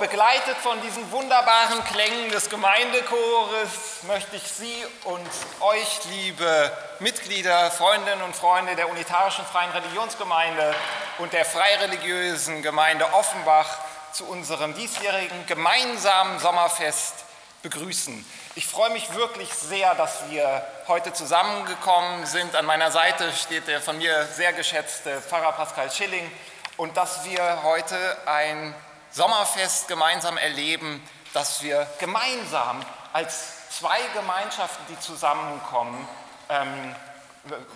Begleitet 0.00 0.56
von 0.56 0.80
diesen 0.80 1.12
wunderbaren 1.12 1.84
Klängen 1.84 2.30
des 2.30 2.48
Gemeindechores 2.48 4.02
möchte 4.04 4.36
ich 4.36 4.42
Sie 4.44 4.74
und 5.04 5.28
euch, 5.60 6.04
liebe 6.06 6.72
Mitglieder, 7.00 7.70
Freundinnen 7.70 8.22
und 8.22 8.34
Freunde 8.34 8.74
der 8.76 8.88
Unitarischen 8.88 9.44
Freien 9.44 9.70
Religionsgemeinde 9.72 10.74
und 11.18 11.34
der 11.34 11.44
Freireligiösen 11.44 12.62
Gemeinde 12.62 13.12
Offenbach 13.12 13.76
zu 14.14 14.24
unserem 14.24 14.74
diesjährigen 14.74 15.44
gemeinsamen 15.44 16.38
Sommerfest 16.38 17.16
begrüßen. 17.60 18.24
Ich 18.54 18.66
freue 18.66 18.90
mich 18.90 19.12
wirklich 19.14 19.52
sehr, 19.52 19.94
dass 19.96 20.30
wir 20.30 20.66
heute 20.88 21.12
zusammengekommen 21.12 22.24
sind. 22.24 22.56
An 22.56 22.64
meiner 22.64 22.90
Seite 22.90 23.30
steht 23.34 23.68
der 23.68 23.82
von 23.82 23.98
mir 23.98 24.24
sehr 24.28 24.54
geschätzte 24.54 25.20
Pfarrer 25.20 25.52
Pascal 25.52 25.90
Schilling 25.90 26.32
und 26.78 26.96
dass 26.96 27.26
wir 27.26 27.62
heute 27.64 28.16
ein 28.24 28.74
Sommerfest 29.10 29.88
gemeinsam 29.88 30.36
erleben, 30.36 31.06
dass 31.32 31.62
wir 31.62 31.86
gemeinsam 31.98 32.84
als 33.12 33.68
zwei 33.70 34.00
Gemeinschaften, 34.14 34.84
die 34.88 34.98
zusammenkommen, 35.00 36.08
ähm, 36.48 36.94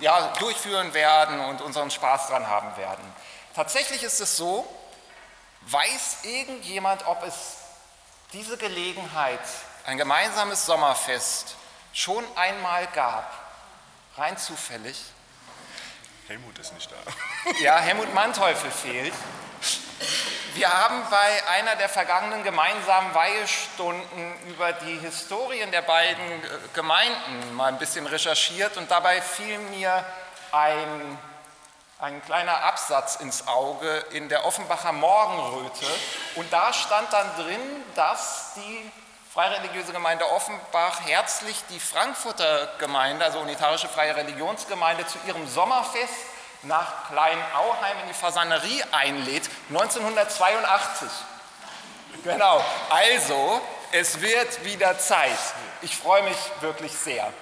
ja, 0.00 0.32
durchführen 0.38 0.92
werden 0.92 1.40
und 1.40 1.62
unseren 1.62 1.90
Spaß 1.90 2.28
dran 2.28 2.46
haben 2.48 2.76
werden. 2.76 3.04
Tatsächlich 3.54 4.02
ist 4.02 4.20
es 4.20 4.36
so, 4.36 4.66
weiß 5.62 6.18
irgendjemand, 6.24 7.06
ob 7.06 7.22
es 7.24 7.56
diese 8.32 8.56
Gelegenheit, 8.56 9.40
ein 9.86 9.96
gemeinsames 9.96 10.66
Sommerfest, 10.66 11.56
schon 11.92 12.24
einmal 12.36 12.86
gab? 12.88 13.30
Rein 14.16 14.36
zufällig. 14.36 15.00
Helmut 16.26 16.58
ist 16.58 16.72
nicht 16.72 16.90
da. 16.90 17.52
Ja, 17.60 17.78
Helmut 17.78 18.12
Manteuffel 18.14 18.70
fehlt. 18.70 19.14
Wir 20.54 20.72
haben 20.72 21.02
bei 21.10 21.48
einer 21.48 21.74
der 21.74 21.88
vergangenen 21.88 22.44
gemeinsamen 22.44 23.12
Weihestunden 23.12 24.46
über 24.46 24.72
die 24.72 25.00
Historien 25.00 25.72
der 25.72 25.82
beiden 25.82 26.24
Gemeinden 26.72 27.54
mal 27.54 27.66
ein 27.66 27.78
bisschen 27.78 28.06
recherchiert 28.06 28.76
und 28.76 28.88
dabei 28.88 29.20
fiel 29.20 29.58
mir 29.58 30.04
ein, 30.52 31.18
ein 31.98 32.24
kleiner 32.24 32.62
Absatz 32.62 33.16
ins 33.16 33.48
Auge 33.48 34.04
in 34.12 34.28
der 34.28 34.44
Offenbacher 34.46 34.92
Morgenröte. 34.92 35.86
Und 36.36 36.52
da 36.52 36.72
stand 36.72 37.12
dann 37.12 37.34
drin, 37.34 37.84
dass 37.96 38.52
die 38.54 38.92
Freireligiöse 39.32 39.92
Gemeinde 39.92 40.30
Offenbach 40.30 41.00
herzlich 41.04 41.64
die 41.70 41.80
Frankfurter 41.80 42.68
Gemeinde, 42.78 43.24
also 43.24 43.40
Unitarische 43.40 43.88
Freie 43.88 44.14
Religionsgemeinde, 44.14 45.04
zu 45.04 45.18
ihrem 45.26 45.48
Sommerfest 45.48 46.33
nach 46.66 47.08
Kleinauheim 47.08 47.98
in 48.02 48.08
die 48.08 48.14
Fasanerie 48.14 48.82
einlädt, 48.92 49.48
1982. 49.68 51.08
Genau, 52.22 52.64
also 52.90 53.60
es 53.92 54.20
wird 54.20 54.64
wieder 54.64 54.98
Zeit. 54.98 55.38
Ich 55.82 55.96
freue 55.96 56.22
mich 56.22 56.36
wirklich 56.60 56.92
sehr. 56.92 57.32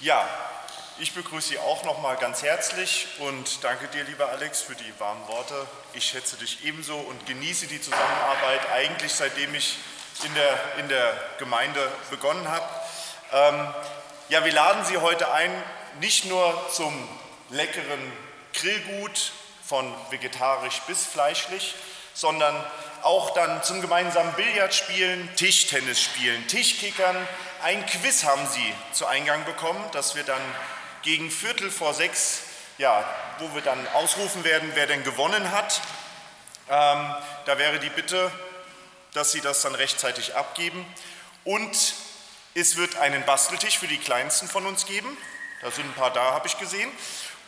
Ja, 0.00 0.26
ich 0.98 1.14
begrüße 1.14 1.48
Sie 1.48 1.58
auch 1.58 1.84
noch 1.84 2.00
mal 2.00 2.16
ganz 2.16 2.42
herzlich 2.42 3.08
und 3.18 3.64
danke 3.64 3.88
dir, 3.88 4.04
lieber 4.04 4.28
Alex, 4.28 4.62
für 4.62 4.74
die 4.74 5.00
warmen 5.00 5.26
Worte. 5.26 5.66
Ich 5.94 6.04
schätze 6.04 6.36
dich 6.36 6.64
ebenso 6.64 6.96
und 6.96 7.26
genieße 7.26 7.66
die 7.66 7.80
Zusammenarbeit 7.80 8.60
eigentlich 8.72 9.12
seitdem 9.12 9.54
ich 9.54 9.78
in 10.24 10.34
der, 10.34 10.58
in 10.78 10.88
der 10.88 11.12
Gemeinde 11.38 11.90
begonnen 12.10 12.46
habe. 12.48 12.68
Ähm, 13.32 13.74
ja, 14.28 14.44
wir 14.44 14.52
laden 14.52 14.84
Sie 14.84 14.98
heute 14.98 15.32
ein, 15.32 15.50
nicht 16.00 16.26
nur 16.26 16.70
zum 16.70 17.08
leckeren 17.52 18.12
Grillgut 18.54 19.32
von 19.64 19.94
vegetarisch 20.10 20.80
bis 20.86 21.06
fleischlich, 21.06 21.74
sondern 22.14 22.54
auch 23.02 23.30
dann 23.34 23.62
zum 23.62 23.80
gemeinsamen 23.80 24.32
Billardspielen, 24.34 25.34
Tischtennis 25.36 26.00
spielen, 26.00 26.46
Tischkickern. 26.48 27.16
Ein 27.62 27.84
Quiz 27.86 28.24
haben 28.24 28.46
Sie 28.46 28.74
zu 28.92 29.06
Eingang 29.06 29.44
bekommen, 29.44 29.82
das 29.92 30.14
wir 30.14 30.24
dann 30.24 30.42
gegen 31.02 31.30
Viertel 31.30 31.70
vor 31.70 31.94
sechs, 31.94 32.42
ja, 32.78 33.04
wo 33.38 33.54
wir 33.54 33.62
dann 33.62 33.86
ausrufen 33.88 34.44
werden, 34.44 34.70
wer 34.74 34.86
denn 34.86 35.04
gewonnen 35.04 35.50
hat. 35.50 35.80
Ähm, 36.68 37.14
da 37.46 37.58
wäre 37.58 37.80
die 37.80 37.90
Bitte, 37.90 38.30
dass 39.14 39.32
Sie 39.32 39.40
das 39.40 39.62
dann 39.62 39.74
rechtzeitig 39.74 40.36
abgeben. 40.36 40.86
Und 41.44 41.94
es 42.54 42.76
wird 42.76 42.96
einen 42.96 43.24
Basteltisch 43.24 43.78
für 43.78 43.88
die 43.88 43.98
Kleinsten 43.98 44.48
von 44.48 44.66
uns 44.66 44.86
geben. 44.86 45.16
Da 45.60 45.70
sind 45.70 45.84
ein 45.86 45.94
paar 45.94 46.12
da, 46.12 46.32
habe 46.32 46.46
ich 46.46 46.58
gesehen. 46.58 46.90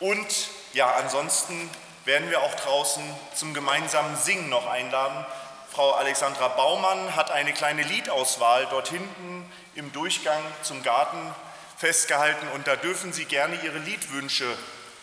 Und 0.01 0.49
ja, 0.73 0.93
ansonsten 0.97 1.71
werden 2.05 2.31
wir 2.31 2.43
auch 2.43 2.55
draußen 2.55 3.03
zum 3.35 3.55
gemeinsamen 3.55 4.17
Singen 4.17 4.49
noch 4.49 4.67
einladen. 4.67 5.25
Frau 5.73 5.93
Alexandra 5.93 6.49
Baumann 6.49 7.17
hat 7.17 7.31
eine 7.31 7.53
kleine 7.53 7.83
Liedauswahl 7.83 8.67
dort 8.71 8.89
hinten 8.89 9.51
im 9.75 9.93
Durchgang 9.93 10.41
zum 10.63 10.83
Garten 10.83 11.35
festgehalten 11.77 12.47
und 12.55 12.67
da 12.67 12.77
dürfen 12.77 13.13
Sie 13.13 13.25
gerne 13.25 13.57
Ihre 13.63 13.79
Liedwünsche 13.79 14.47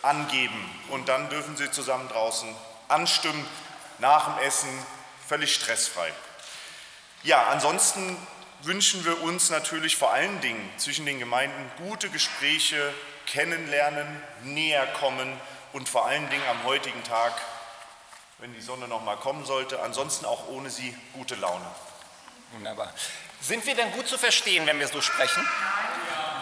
angeben 0.01 0.69
und 0.89 1.09
dann 1.09 1.29
dürfen 1.29 1.57
Sie 1.57 1.69
zusammen 1.71 2.07
draußen 2.07 2.55
anstimmen, 2.87 3.45
nach 3.99 4.37
dem 4.37 4.47
Essen, 4.47 4.69
völlig 5.27 5.53
stressfrei. 5.53 6.11
Ja, 7.23 7.47
ansonsten 7.47 8.17
wünschen 8.63 9.05
wir 9.05 9.21
uns 9.21 9.49
natürlich 9.49 9.97
vor 9.97 10.11
allen 10.11 10.39
Dingen 10.41 10.69
zwischen 10.77 11.05
den 11.05 11.19
Gemeinden 11.19 11.71
gute 11.77 12.09
Gespräche, 12.09 12.93
kennenlernen, 13.31 14.07
näher 14.43 14.85
kommen 14.99 15.39
und 15.73 15.87
vor 15.87 16.05
allen 16.05 16.29
Dingen 16.29 16.43
am 16.49 16.63
heutigen 16.65 17.03
Tag, 17.03 17.33
wenn 18.39 18.53
die 18.53 18.61
Sonne 18.61 18.87
noch 18.87 19.03
mal 19.03 19.15
kommen 19.15 19.45
sollte, 19.45 19.81
ansonsten 19.81 20.25
auch 20.25 20.47
ohne 20.49 20.69
sie 20.69 20.95
gute 21.13 21.35
Laune. 21.35 21.65
Wunderbar. 22.51 22.91
Sind 23.39 23.65
wir 23.65 23.75
denn 23.75 23.91
gut 23.93 24.07
zu 24.07 24.17
verstehen, 24.17 24.67
wenn 24.67 24.79
wir 24.79 24.87
so 24.87 25.01
sprechen? 25.01 25.47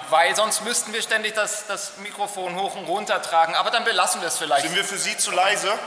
Weil 0.10 0.36
sonst 0.36 0.64
müssten 0.64 0.92
wir 0.92 1.04
ständig 1.04 1.36
das, 1.36 1.68
das 1.68 1.98
Mikrofon 1.98 2.56
hoch 2.56 2.76
und 2.76 2.86
runter 2.86 3.22
tragen, 3.22 3.54
aber 3.54 3.70
dann 3.70 3.84
belassen 3.84 4.22
wir 4.22 4.28
es 4.28 4.38
vielleicht. 4.38 4.66
Sind 4.66 4.76
wir 4.76 4.84
für 4.84 4.98
Sie 4.98 5.16
zu 5.16 5.32
leise? 5.32 5.78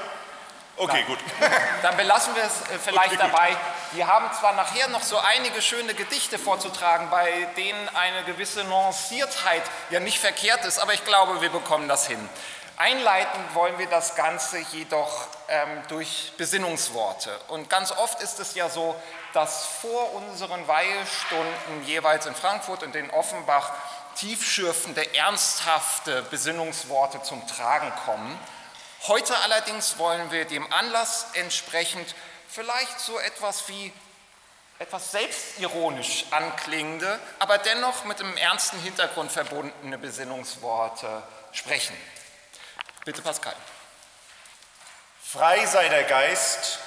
Okay, 0.76 0.92
Nein. 0.96 1.06
gut. 1.06 1.18
Dann 1.82 1.96
belassen 1.96 2.34
wir 2.34 2.44
es 2.44 2.62
äh, 2.62 2.78
vielleicht 2.78 3.12
Okay, 3.12 3.16
gut. 3.16 3.32
dabei. 3.32 3.56
Wir 3.92 4.06
haben 4.06 4.30
zwar 4.38 4.54
nachher 4.54 4.88
noch 4.88 5.02
so 5.02 5.18
einige 5.18 5.60
schöne 5.60 5.94
Gedichte 5.94 6.38
vorzutragen, 6.38 7.10
bei 7.10 7.46
denen 7.56 7.88
eine 7.94 8.24
gewisse 8.24 8.64
Nuanciertheit 8.64 9.62
ja 9.90 10.00
nicht 10.00 10.18
verkehrt 10.18 10.64
ist, 10.64 10.78
aber 10.78 10.94
ich 10.94 11.04
glaube, 11.04 11.40
wir 11.42 11.50
bekommen 11.50 11.88
das 11.88 12.06
hin. 12.06 12.28
Einleiten 12.78 13.40
wollen 13.52 13.78
wir 13.78 13.86
das 13.86 14.14
Ganze 14.16 14.58
jedoch 14.72 15.26
ähm, 15.48 15.82
durch 15.88 16.32
Besinnungsworte. 16.38 17.30
Und 17.48 17.68
ganz 17.68 17.92
oft 17.92 18.20
ist 18.22 18.40
es 18.40 18.54
ja 18.54 18.70
so, 18.70 18.96
dass 19.34 19.66
vor 19.66 20.14
unseren 20.14 20.66
Weihestunden 20.66 21.84
jeweils 21.86 22.26
in 22.26 22.34
Frankfurt 22.34 22.82
und 22.82 22.96
in 22.96 23.10
Offenbach 23.10 23.70
tiefschürfende, 24.16 25.14
ernsthafte 25.14 26.22
Besinnungsworte 26.22 27.22
zum 27.22 27.46
Tragen 27.46 27.92
kommen. 28.04 28.38
Heute 29.08 29.36
allerdings 29.36 29.98
wollen 29.98 30.30
wir 30.30 30.44
dem 30.44 30.72
Anlass 30.72 31.26
entsprechend 31.32 32.14
vielleicht 32.48 33.00
so 33.00 33.18
etwas 33.18 33.68
wie 33.68 33.92
etwas 34.78 35.10
selbstironisch 35.10 36.26
anklingende, 36.30 37.18
aber 37.40 37.58
dennoch 37.58 38.04
mit 38.04 38.20
einem 38.20 38.36
ernsten 38.36 38.78
Hintergrund 38.78 39.32
verbundene 39.32 39.98
Besinnungsworte 39.98 41.22
sprechen. 41.50 41.96
Bitte 43.04 43.22
Pascal. 43.22 43.56
Frei 45.20 45.66
sei 45.66 45.88
der 45.88 46.04
Geist, 46.04 46.78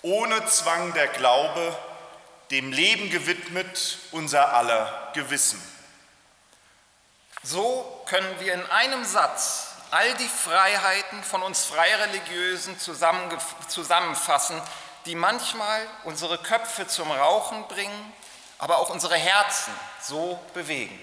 ohne 0.00 0.46
Zwang 0.46 0.94
der 0.94 1.08
Glaube, 1.08 1.76
dem 2.50 2.72
Leben 2.72 3.10
gewidmet 3.10 3.98
unser 4.12 4.54
aller 4.54 5.10
Gewissen. 5.12 5.60
So 7.42 8.02
können 8.06 8.40
wir 8.40 8.54
in 8.54 8.70
einem 8.70 9.04
Satz 9.04 9.69
all 9.90 10.14
die 10.14 10.28
Freiheiten 10.28 11.22
von 11.22 11.42
uns 11.42 11.64
Freireligiösen 11.64 12.78
zusammenfassen, 12.78 14.60
die 15.06 15.14
manchmal 15.14 15.86
unsere 16.04 16.38
Köpfe 16.38 16.86
zum 16.86 17.10
Rauchen 17.10 17.66
bringen, 17.68 18.12
aber 18.58 18.78
auch 18.78 18.90
unsere 18.90 19.16
Herzen 19.16 19.72
so 20.02 20.38
bewegen. 20.54 20.98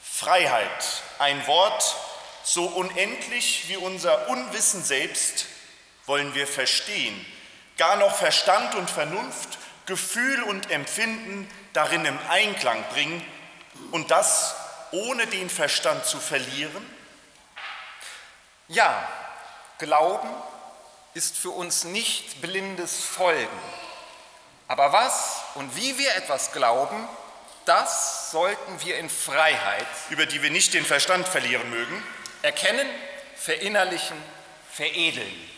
Freiheit, 0.00 1.02
ein 1.18 1.46
Wort 1.46 1.96
so 2.44 2.64
unendlich 2.66 3.68
wie 3.68 3.76
unser 3.76 4.28
Unwissen 4.28 4.82
selbst, 4.82 5.46
wollen 6.06 6.34
wir 6.34 6.46
verstehen, 6.46 7.24
gar 7.76 7.96
noch 7.96 8.14
Verstand 8.14 8.74
und 8.74 8.90
Vernunft, 8.90 9.58
Gefühl 9.86 10.42
und 10.44 10.70
Empfinden 10.70 11.50
darin 11.72 12.04
im 12.04 12.18
Einklang 12.28 12.84
bringen 12.92 13.24
und 13.90 14.10
das 14.10 14.54
ohne 14.92 15.26
den 15.26 15.50
Verstand 15.50 16.04
zu 16.04 16.18
verlieren? 16.18 16.84
Ja, 18.72 19.06
Glauben 19.76 20.30
ist 21.12 21.36
für 21.36 21.50
uns 21.50 21.84
nicht 21.84 22.40
blindes 22.40 23.04
Folgen. 23.04 23.58
Aber 24.66 24.94
was 24.94 25.42
und 25.56 25.76
wie 25.76 25.98
wir 25.98 26.14
etwas 26.16 26.52
glauben, 26.52 27.06
das 27.66 28.30
sollten 28.30 28.80
wir 28.82 28.96
in 28.96 29.10
Freiheit 29.10 29.86
über 30.08 30.24
die 30.24 30.42
wir 30.42 30.50
nicht 30.50 30.72
den 30.72 30.86
Verstand 30.86 31.28
verlieren 31.28 31.68
mögen. 31.68 32.02
erkennen, 32.40 32.88
verinnerlichen, 33.36 34.16
veredeln. 34.70 35.50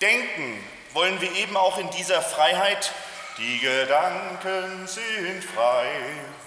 Denken 0.00 0.64
wollen 0.94 1.20
wir 1.20 1.32
eben 1.36 1.56
auch 1.56 1.78
in 1.78 1.90
dieser 1.90 2.22
Freiheit, 2.22 2.90
die 3.38 3.60
Gedanken 3.60 4.88
sind 4.88 5.44
frei, 5.44 5.92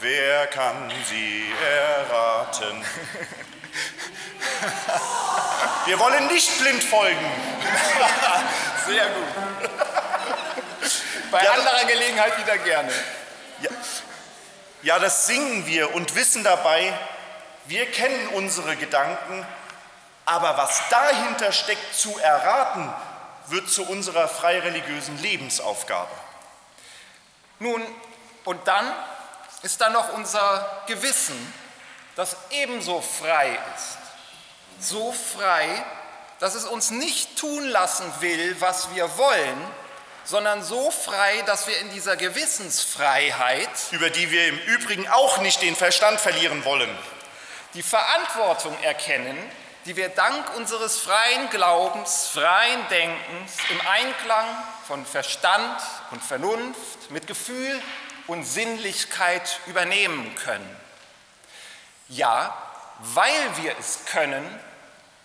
wer 0.02 0.48
kann 0.48 0.92
sie 1.08 1.46
erraten? 1.64 2.86
Wir 5.86 6.00
wollen 6.00 6.28
nicht 6.28 6.60
blind 6.60 6.84
folgen. 6.84 7.26
Sehr 8.86 9.10
gut. 9.10 9.28
Bei 11.32 11.44
ja, 11.44 11.54
anderer 11.54 11.86
Gelegenheit 11.86 12.38
wieder 12.38 12.58
gerne. 12.58 12.92
Ja, 13.62 13.70
ja, 14.84 15.00
das 15.00 15.28
singen 15.28 15.66
wir 15.68 15.94
und 15.94 16.16
wissen 16.16 16.44
dabei, 16.44 16.92
wir 17.66 17.86
kennen 17.86 18.30
unsere 18.30 18.76
Gedanken, 18.76 19.46
aber 20.26 20.58
was 20.58 20.82
dahinter 20.90 21.52
steckt 21.52 21.96
zu 21.96 22.18
erraten, 22.18 22.92
wird 23.48 23.70
zu 23.70 23.88
unserer 23.88 24.28
freireligiösen 24.28 25.20
Lebensaufgabe. 25.20 26.12
Nun, 27.60 27.84
und 28.44 28.68
dann 28.68 28.92
ist 29.62 29.80
da 29.82 29.90
noch 29.90 30.14
unser 30.14 30.84
Gewissen, 30.88 31.54
das 32.22 32.38
ebenso 32.52 33.02
frei 33.02 33.58
ist. 33.76 33.98
So 34.80 35.12
frei, 35.12 35.84
dass 36.40 36.54
es 36.54 36.66
uns 36.66 36.92
nicht 36.92 37.36
tun 37.36 37.68
lassen 37.68 38.06
will, 38.20 38.56
was 38.60 38.94
wir 38.94 39.18
wollen, 39.18 39.58
sondern 40.24 40.64
so 40.64 40.92
frei, 40.92 41.42
dass 41.48 41.66
wir 41.66 41.80
in 41.80 41.90
dieser 41.90 42.18
Gewissensfreiheit, 42.18 43.70
über 43.90 44.12
die 44.12 44.30
wir 44.30 44.50
im 44.50 44.60
Übrigen 44.60 45.08
auch 45.08 45.40
nicht 45.40 45.64
den 45.64 45.76
Verstand 45.76 46.20
verlieren 46.20 46.64
wollen, 46.64 46.96
die 47.74 47.82
Verantwortung 47.82 48.78
erkennen, 48.84 49.38
die 49.86 49.96
wir 49.96 50.10
dank 50.10 50.56
unseres 50.58 50.98
freien 50.98 51.50
Glaubens, 51.50 52.28
freien 52.28 52.88
Denkens 52.90 53.54
im 53.72 53.82
Einklang 53.82 54.46
von 54.86 55.08
Verstand 55.08 55.82
und 56.12 56.24
Vernunft 56.24 57.10
mit 57.10 57.26
Gefühl 57.26 57.82
und 58.28 58.44
Sinnlichkeit 58.44 59.60
übernehmen 59.66 60.36
können. 60.36 60.81
Ja, 62.12 62.54
weil 63.00 63.58
wir 63.64 63.78
es 63.80 64.04
können, 64.06 64.46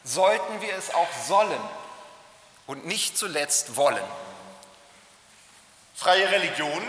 sollten 0.04 0.60
wir 0.60 0.72
es 0.76 0.94
auch 0.94 1.12
sollen 1.26 1.60
und 2.68 2.86
nicht 2.86 3.18
zuletzt 3.18 3.74
wollen. 3.74 4.04
Freie 5.96 6.30
Religion 6.30 6.86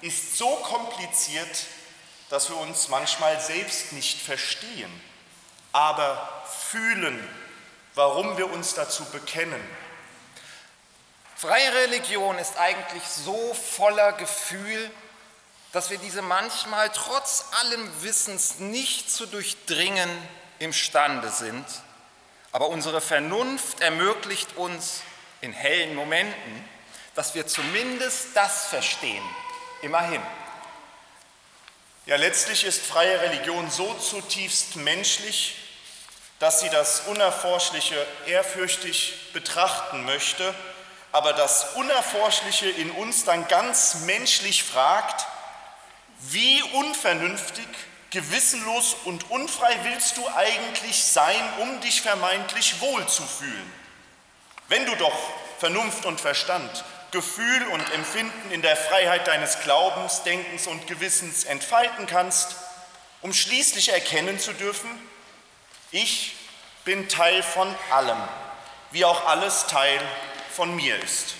ist 0.00 0.38
so 0.38 0.48
kompliziert, 0.48 1.66
dass 2.30 2.48
wir 2.48 2.56
uns 2.56 2.88
manchmal 2.88 3.38
selbst 3.38 3.92
nicht 3.92 4.18
verstehen, 4.18 4.90
aber 5.72 6.42
fühlen, 6.70 7.28
warum 7.94 8.38
wir 8.38 8.50
uns 8.50 8.72
dazu 8.72 9.04
bekennen. 9.04 9.62
Freie 11.36 11.74
Religion 11.74 12.38
ist 12.38 12.56
eigentlich 12.56 13.04
so 13.04 13.52
voller 13.52 14.12
Gefühl, 14.12 14.90
dass 15.74 15.90
wir 15.90 15.98
diese 15.98 16.22
manchmal 16.22 16.88
trotz 16.90 17.46
allem 17.60 18.02
Wissens 18.04 18.60
nicht 18.60 19.10
zu 19.10 19.26
durchdringen 19.26 20.08
imstande 20.60 21.30
sind. 21.30 21.66
Aber 22.52 22.68
unsere 22.68 23.00
Vernunft 23.00 23.80
ermöglicht 23.80 24.56
uns 24.56 25.00
in 25.40 25.52
hellen 25.52 25.96
Momenten, 25.96 26.68
dass 27.16 27.34
wir 27.34 27.48
zumindest 27.48 28.28
das 28.34 28.66
verstehen, 28.66 29.24
immerhin. 29.82 30.22
Ja, 32.06 32.16
letztlich 32.16 32.62
ist 32.62 32.86
freie 32.86 33.20
Religion 33.20 33.68
so 33.68 33.94
zutiefst 33.94 34.76
menschlich, 34.76 35.56
dass 36.38 36.60
sie 36.60 36.70
das 36.70 37.00
Unerforschliche 37.08 38.06
ehrfürchtig 38.26 39.32
betrachten 39.32 40.04
möchte, 40.04 40.54
aber 41.10 41.32
das 41.32 41.74
Unerforschliche 41.74 42.70
in 42.70 42.92
uns 42.92 43.24
dann 43.24 43.48
ganz 43.48 44.02
menschlich 44.06 44.62
fragt, 44.62 45.26
wie 46.20 46.62
unvernünftig, 46.72 47.66
gewissenlos 48.10 48.96
und 49.04 49.30
unfrei 49.30 49.76
willst 49.82 50.16
du 50.16 50.28
eigentlich 50.28 51.02
sein, 51.02 51.42
um 51.58 51.80
dich 51.80 52.00
vermeintlich 52.02 52.80
wohlzufühlen? 52.80 53.72
Wenn 54.68 54.86
du 54.86 54.94
doch 54.96 55.16
Vernunft 55.58 56.06
und 56.06 56.20
Verstand 56.20 56.84
Gefühl 57.14 57.62
und 57.68 57.92
Empfinden 57.92 58.50
in 58.50 58.60
der 58.60 58.76
Freiheit 58.76 59.28
deines 59.28 59.60
Glaubens, 59.60 60.24
Denkens 60.24 60.66
und 60.66 60.88
Gewissens 60.88 61.44
entfalten 61.44 62.08
kannst, 62.08 62.56
um 63.22 63.32
schließlich 63.32 63.90
erkennen 63.90 64.40
zu 64.40 64.52
dürfen, 64.52 64.90
ich 65.92 66.34
bin 66.84 67.08
Teil 67.08 67.44
von 67.44 67.72
allem, 67.92 68.18
wie 68.90 69.04
auch 69.04 69.26
alles 69.28 69.68
Teil 69.68 70.00
von 70.50 70.74
mir 70.74 71.00
ist. 71.00 71.36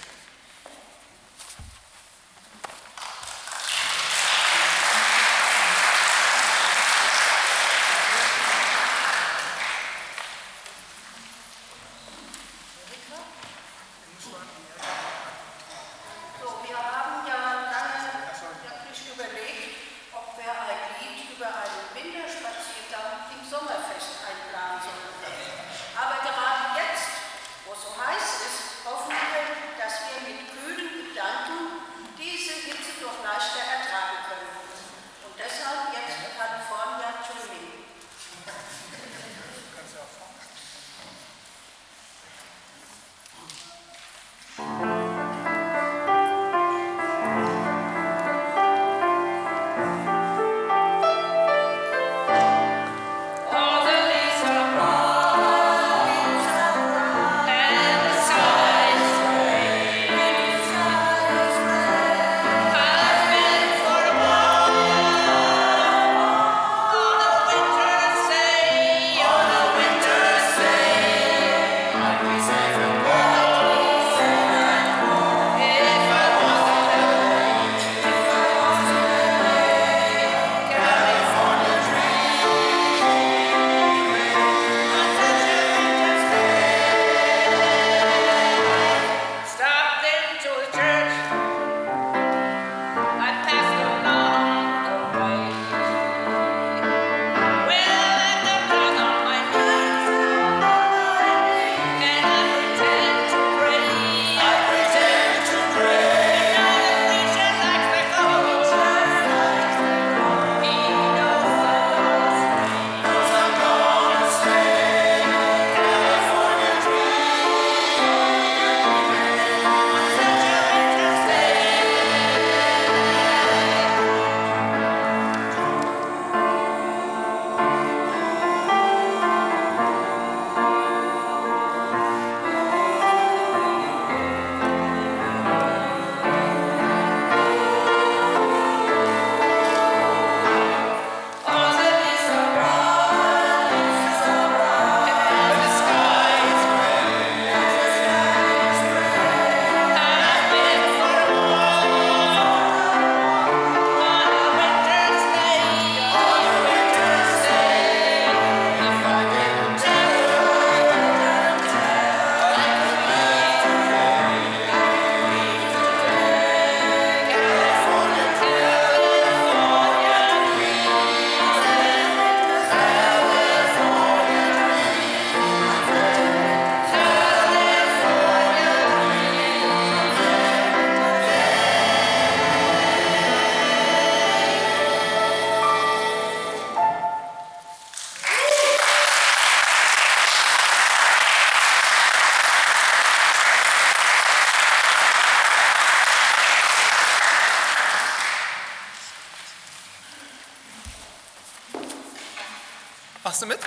Du 203.44 203.48
mit? 203.48 203.60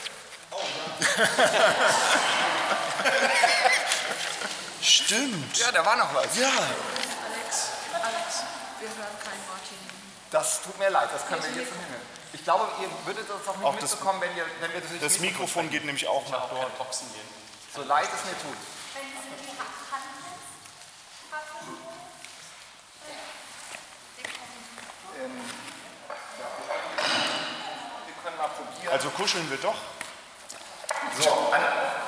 Oh, 0.51 0.57
ja. 0.99 1.27
Stimmt. 4.81 5.57
Ja, 5.57 5.71
da 5.71 5.85
war 5.85 5.95
noch 5.95 6.13
was. 6.13 6.35
Ja. 6.37 6.47
Alex, 6.47 7.67
Alex, 7.93 8.43
wir 8.79 8.89
hören 8.89 9.17
kein 9.23 9.39
Wort 9.47 9.61
hier. 9.69 9.77
Das 10.31 10.61
tut 10.61 10.77
mir 10.79 10.89
leid, 10.89 11.09
das 11.13 11.25
können 11.27 11.41
wir 11.43 11.49
jetzt 11.49 11.71
nicht 11.71 11.89
mehr. 11.89 11.99
Ich 12.33 12.43
glaube, 12.43 12.67
ihr 12.81 12.89
würdet 13.05 13.29
das 13.29 13.47
auch 13.47 13.55
nicht 13.55 13.65
Auch 13.65 13.75
das- 13.79 13.91
mitbekommen, 13.91 14.21
wenn, 14.21 14.35
ihr, 14.37 14.45
wenn 14.59 14.73
wir 14.73 14.81
durch 14.81 15.01
Das 15.01 15.19
Mikrofon 15.19 15.69
geht 15.69 15.85
nämlich 15.85 16.07
auch 16.07 16.27
nach 16.29 16.49
dort. 16.49 16.71
So 17.75 17.83
leid 17.83 18.07
es 18.13 18.25
mir 18.25 18.37
tut. 18.41 18.57
Wir 28.05 28.13
können 28.23 28.37
mal 28.37 28.47
probieren. 28.49 28.76
Also 28.91 29.09
kuscheln 29.09 29.49
wir 29.49 29.57
doch. 29.57 29.75
So, 31.19 31.31
an, 31.51 31.61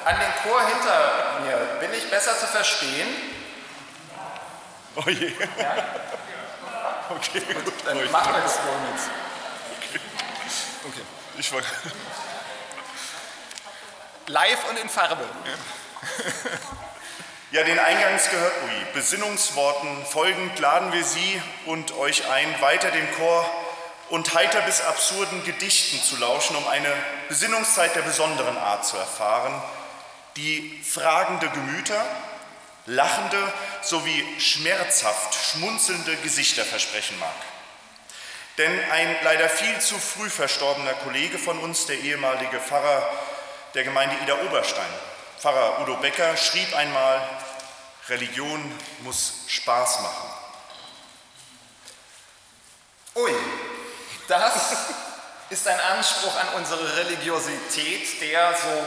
an 0.05 0.15
den 0.19 0.31
Chor 0.43 0.61
hinter 0.65 1.39
mir 1.41 1.57
bin 1.79 1.91
ich 1.93 2.09
besser 2.09 2.37
zu 2.37 2.47
verstehen. 2.47 3.07
Oh 4.95 5.09
je. 5.09 5.33
Okay, 7.09 7.41
gut. 7.41 7.73
Dann 7.85 8.11
machen 8.11 8.35
wir 8.35 8.41
das 8.41 8.57
wohl 8.57 8.79
mit. 8.91 9.01
Okay. 10.85 11.01
Ich 11.39 11.51
war, 11.51 11.61
Live 14.27 14.69
und 14.69 14.77
in 14.77 14.89
Farbe. 14.89 15.25
ja, 17.51 17.63
den 17.63 17.79
eingangs 17.79 18.29
gehört 18.29 18.53
Ui. 18.63 18.85
Besinnungsworten 18.93 20.05
folgend 20.05 20.59
laden 20.59 20.93
wir 20.93 21.03
Sie 21.03 21.41
und 21.65 21.93
euch 21.93 22.29
ein, 22.29 22.61
weiter 22.61 22.91
dem 22.91 23.11
Chor 23.15 23.49
und 24.09 24.33
heiter 24.33 24.61
bis 24.61 24.81
absurden 24.81 25.43
Gedichten 25.43 26.01
zu 26.01 26.17
lauschen, 26.17 26.55
um 26.55 26.67
eine 26.67 26.91
Besinnungszeit 27.27 27.95
der 27.95 28.01
besonderen 28.01 28.57
Art 28.57 28.85
zu 28.85 28.97
erfahren, 28.97 29.61
die 30.35 30.81
fragende 30.83 31.49
Gemüter, 31.49 32.03
lachende 32.85 33.53
sowie 33.81 34.25
schmerzhaft 34.39 35.35
schmunzelnde 35.35 36.15
Gesichter 36.17 36.65
versprechen 36.65 37.19
mag. 37.19 37.35
Denn 38.57 38.91
ein 38.91 39.15
leider 39.23 39.47
viel 39.47 39.79
zu 39.79 39.97
früh 39.97 40.29
verstorbener 40.29 40.93
Kollege 40.93 41.37
von 41.37 41.59
uns, 41.59 41.85
der 41.85 41.99
ehemalige 41.99 42.59
Pfarrer 42.59 43.09
der 43.73 43.83
Gemeinde 43.83 44.15
Ida 44.23 44.35
Oberstein, 44.45 44.89
Pfarrer 45.39 45.81
Udo 45.81 45.95
Becker, 45.97 46.35
schrieb 46.35 46.75
einmal, 46.75 47.21
Religion 48.09 48.59
muss 49.03 49.45
Spaß 49.47 50.01
machen. 50.01 50.29
Ui, 53.15 53.33
das 54.29 54.53
ist 55.49 55.67
ein 55.67 55.79
Anspruch 55.97 56.35
an 56.35 56.47
unsere 56.57 56.97
Religiosität, 56.97 58.21
der 58.21 58.53
so 58.53 58.83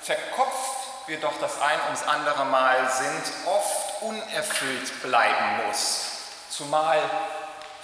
verkopft 0.00 0.80
wir 1.06 1.18
doch 1.18 1.34
das 1.40 1.60
ein 1.60 1.80
ums 1.86 2.02
andere 2.04 2.44
Mal 2.44 2.90
sind, 2.90 3.46
oft 3.46 4.02
unerfüllt 4.02 5.02
bleiben 5.02 5.66
muss. 5.66 6.06
Zumal 6.50 7.02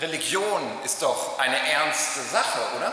Religion 0.01 0.63
ist 0.85 1.03
doch 1.03 1.39
eine 1.39 1.59
ernste 1.59 2.21
Sache, 2.21 2.61
oder? 2.77 2.93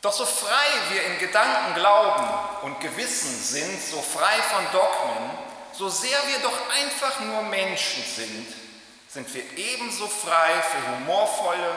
Doch 0.00 0.12
so 0.12 0.24
frei 0.24 0.66
wir 0.90 1.02
in 1.02 1.18
Gedanken 1.18 1.74
glauben 1.74 2.28
und 2.62 2.80
Gewissen 2.80 3.38
sind, 3.42 3.80
so 3.82 4.00
frei 4.00 4.40
von 4.42 4.64
Dogmen, 4.72 5.30
so 5.72 5.88
sehr 5.88 6.18
wir 6.28 6.38
doch 6.38 6.58
einfach 6.70 7.20
nur 7.20 7.42
Menschen 7.42 8.04
sind, 8.04 8.46
sind 9.08 9.34
wir 9.34 9.42
ebenso 9.58 10.06
frei 10.06 10.52
für 10.62 10.92
humorvolle, 10.92 11.72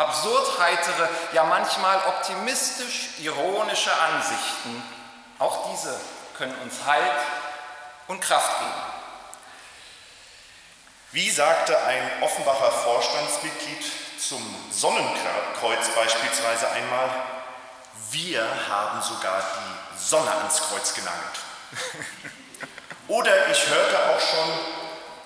absurd 0.00 0.58
heitere, 0.58 1.08
ja 1.32 1.44
manchmal 1.44 1.98
optimistisch 2.08 3.18
ironische 3.18 3.92
Ansichten. 3.92 4.82
Auch 5.38 5.70
diese 5.72 5.98
können 6.36 6.54
uns 6.62 6.74
Halt 6.86 7.20
und 8.08 8.20
Kraft 8.20 8.58
geben. 8.58 8.72
Wie 11.12 11.30
sagte 11.30 11.76
ein 11.76 12.22
Offenbacher 12.22 12.70
Vorstandsmitglied 12.70 13.84
zum 14.18 14.42
Sonnenkreuz 14.70 15.88
beispielsweise 15.94 16.70
einmal, 16.70 17.08
wir 18.10 18.46
haben 18.68 19.02
sogar 19.02 19.40
die 19.40 19.98
Sonne 19.98 20.30
ans 20.30 20.60
Kreuz 20.62 20.94
genagelt. 20.94 21.40
Oder 23.08 23.48
ich 23.48 23.66
hörte 23.68 23.98
auch 24.10 24.20
schon, 24.20 24.54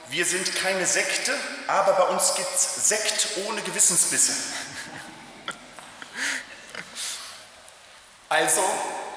wir 0.09 0.25
sind 0.25 0.55
keine 0.57 0.87
Sekte, 0.87 1.33
aber 1.67 1.93
bei 1.95 2.05
uns 2.05 2.35
gibt's 2.35 2.89
Sekt 2.89 3.29
ohne 3.47 3.61
Gewissensbisse. 3.63 4.33
Also 8.35 8.69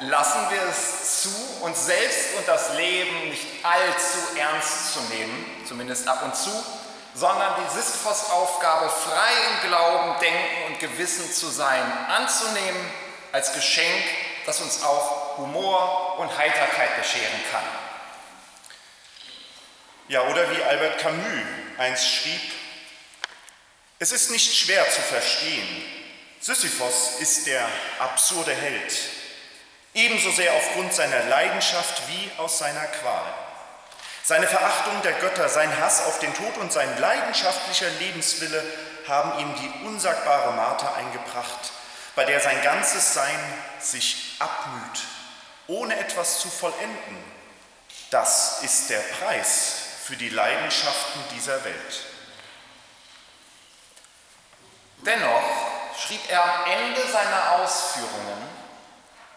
lassen 0.02 0.48
wir 0.52 0.62
es 0.70 1.24
zu, 1.24 1.30
uns 1.62 1.88
selbst 1.88 2.36
und 2.38 2.48
das 2.48 2.76
Leben 2.76 3.30
nicht 3.30 3.48
allzu 3.64 4.38
ernst 4.38 4.94
zu 4.94 5.00
nehmen, 5.12 5.66
zumindest 5.68 6.08
ab 6.08 6.22
und 6.24 6.36
zu, 6.36 6.52
sondern 7.16 7.56
die 7.56 7.80
Sisyphos-Aufgabe, 7.80 8.92
frei 8.92 9.32
im 9.50 9.70
Glauben, 9.70 10.20
Denken 10.20 10.68
und 10.68 10.80
Gewissen 10.80 11.34
zu 11.34 11.48
sein, 11.48 11.82
anzunehmen 12.10 12.92
als 13.32 13.54
Geschenk, 13.54 14.04
das 14.46 14.62
uns 14.62 14.84
auch 14.84 15.38
Humor 15.38 16.20
und 16.20 16.38
Heiterkeit 16.38 16.96
bescheren 17.02 17.42
kann. 17.52 17.64
Ja, 20.10 20.28
oder 20.28 20.52
wie 20.52 20.62
Albert 20.62 21.00
Camus 21.00 21.26
einst 21.80 22.08
schrieb, 22.08 22.52
es 23.98 24.12
ist 24.12 24.30
nicht 24.30 24.56
schwer 24.56 24.88
zu 24.92 25.02
verstehen, 25.02 25.97
Sisyphos 26.48 27.20
ist 27.20 27.46
der 27.46 27.68
absurde 28.00 28.54
Held, 28.54 28.98
ebenso 29.94 30.32
sehr 30.32 30.54
aufgrund 30.54 30.94
seiner 30.94 31.26
Leidenschaft 31.26 32.04
wie 32.08 32.32
aus 32.38 32.60
seiner 32.60 32.86
Qual. 32.86 33.26
Seine 34.24 34.48
Verachtung 34.48 35.02
der 35.02 35.12
Götter, 35.12 35.50
sein 35.50 35.78
Hass 35.82 36.06
auf 36.06 36.20
den 36.20 36.34
Tod 36.34 36.56
und 36.56 36.72
sein 36.72 37.02
leidenschaftlicher 37.02 37.90
Lebenswille 38.00 38.64
haben 39.10 39.38
ihm 39.40 39.56
die 39.56 39.86
unsagbare 39.88 40.54
Marter 40.54 40.96
eingebracht, 40.96 41.74
bei 42.16 42.24
der 42.24 42.40
sein 42.40 42.62
ganzes 42.62 43.14
Sein 43.14 43.40
sich 43.82 44.38
abmüht, 44.40 45.02
ohne 45.68 46.00
etwas 46.00 46.40
zu 46.40 46.48
vollenden. 46.48 47.26
Das 48.10 48.64
ist 48.64 48.90
der 48.90 49.00
Preis 49.00 49.74
für 50.02 50.16
die 50.16 50.30
Leidenschaften 50.30 51.22
dieser 51.36 51.62
Welt. 51.66 52.06
Dennoch 55.06 55.57
schrieb 55.98 56.22
er 56.30 56.44
am 56.44 56.72
Ende 56.72 57.02
seiner 57.12 57.54
Ausführungen, 57.54 58.58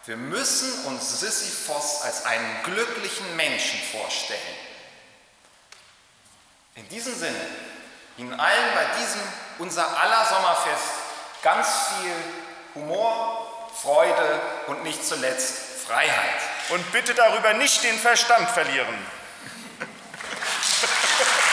wir 0.05 0.17
müssen 0.17 0.85
uns 0.85 1.19
Sisyphos 1.19 2.01
als 2.01 2.25
einen 2.25 2.63
glücklichen 2.63 3.35
Menschen 3.35 3.79
vorstellen. 3.91 4.39
In 6.75 6.87
diesem 6.89 7.17
Sinne, 7.17 7.39
Ihnen 8.17 8.39
allen 8.39 8.73
bei 8.73 8.85
diesem 8.99 9.21
unser 9.59 9.87
aller 9.99 10.25
Sommerfest 10.25 10.85
ganz 11.43 11.67
viel 11.89 12.15
Humor, 12.75 13.69
Freude 13.81 14.41
und 14.67 14.83
nicht 14.83 15.05
zuletzt 15.05 15.85
Freiheit. 15.85 16.41
Und 16.69 16.91
bitte 16.91 17.13
darüber 17.13 17.53
nicht 17.53 17.83
den 17.83 17.97
Verstand 17.97 18.49
verlieren. 18.49 18.97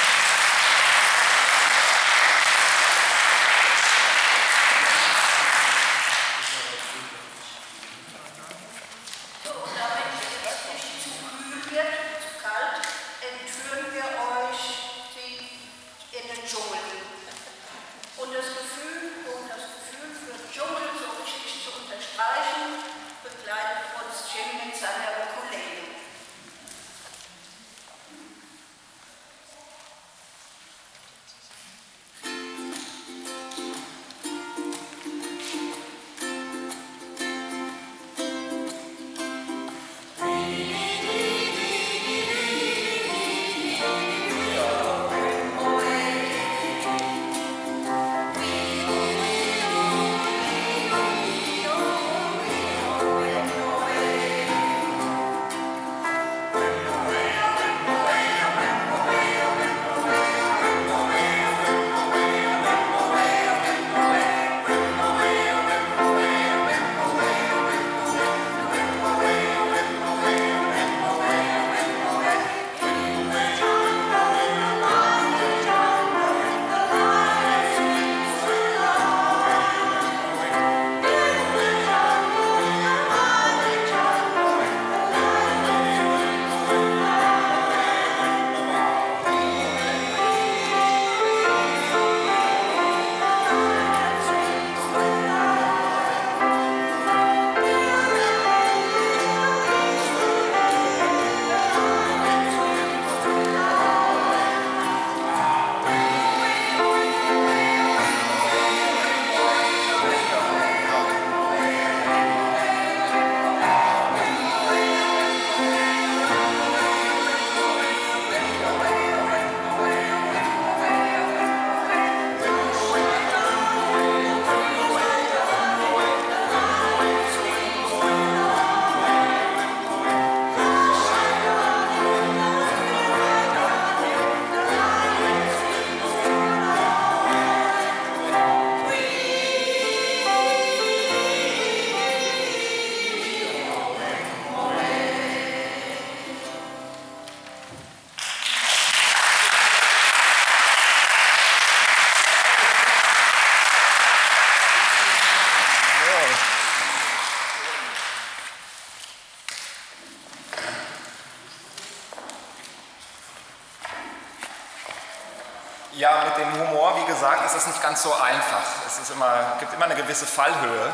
ist 167.58 167.68
nicht 167.68 167.82
ganz 167.82 168.02
so 168.02 168.12
einfach. 168.14 168.62
Es 168.86 169.10
immer, 169.10 169.56
gibt 169.60 169.74
immer 169.74 169.84
eine 169.84 169.94
gewisse 169.94 170.26
Fallhöhe. 170.26 170.92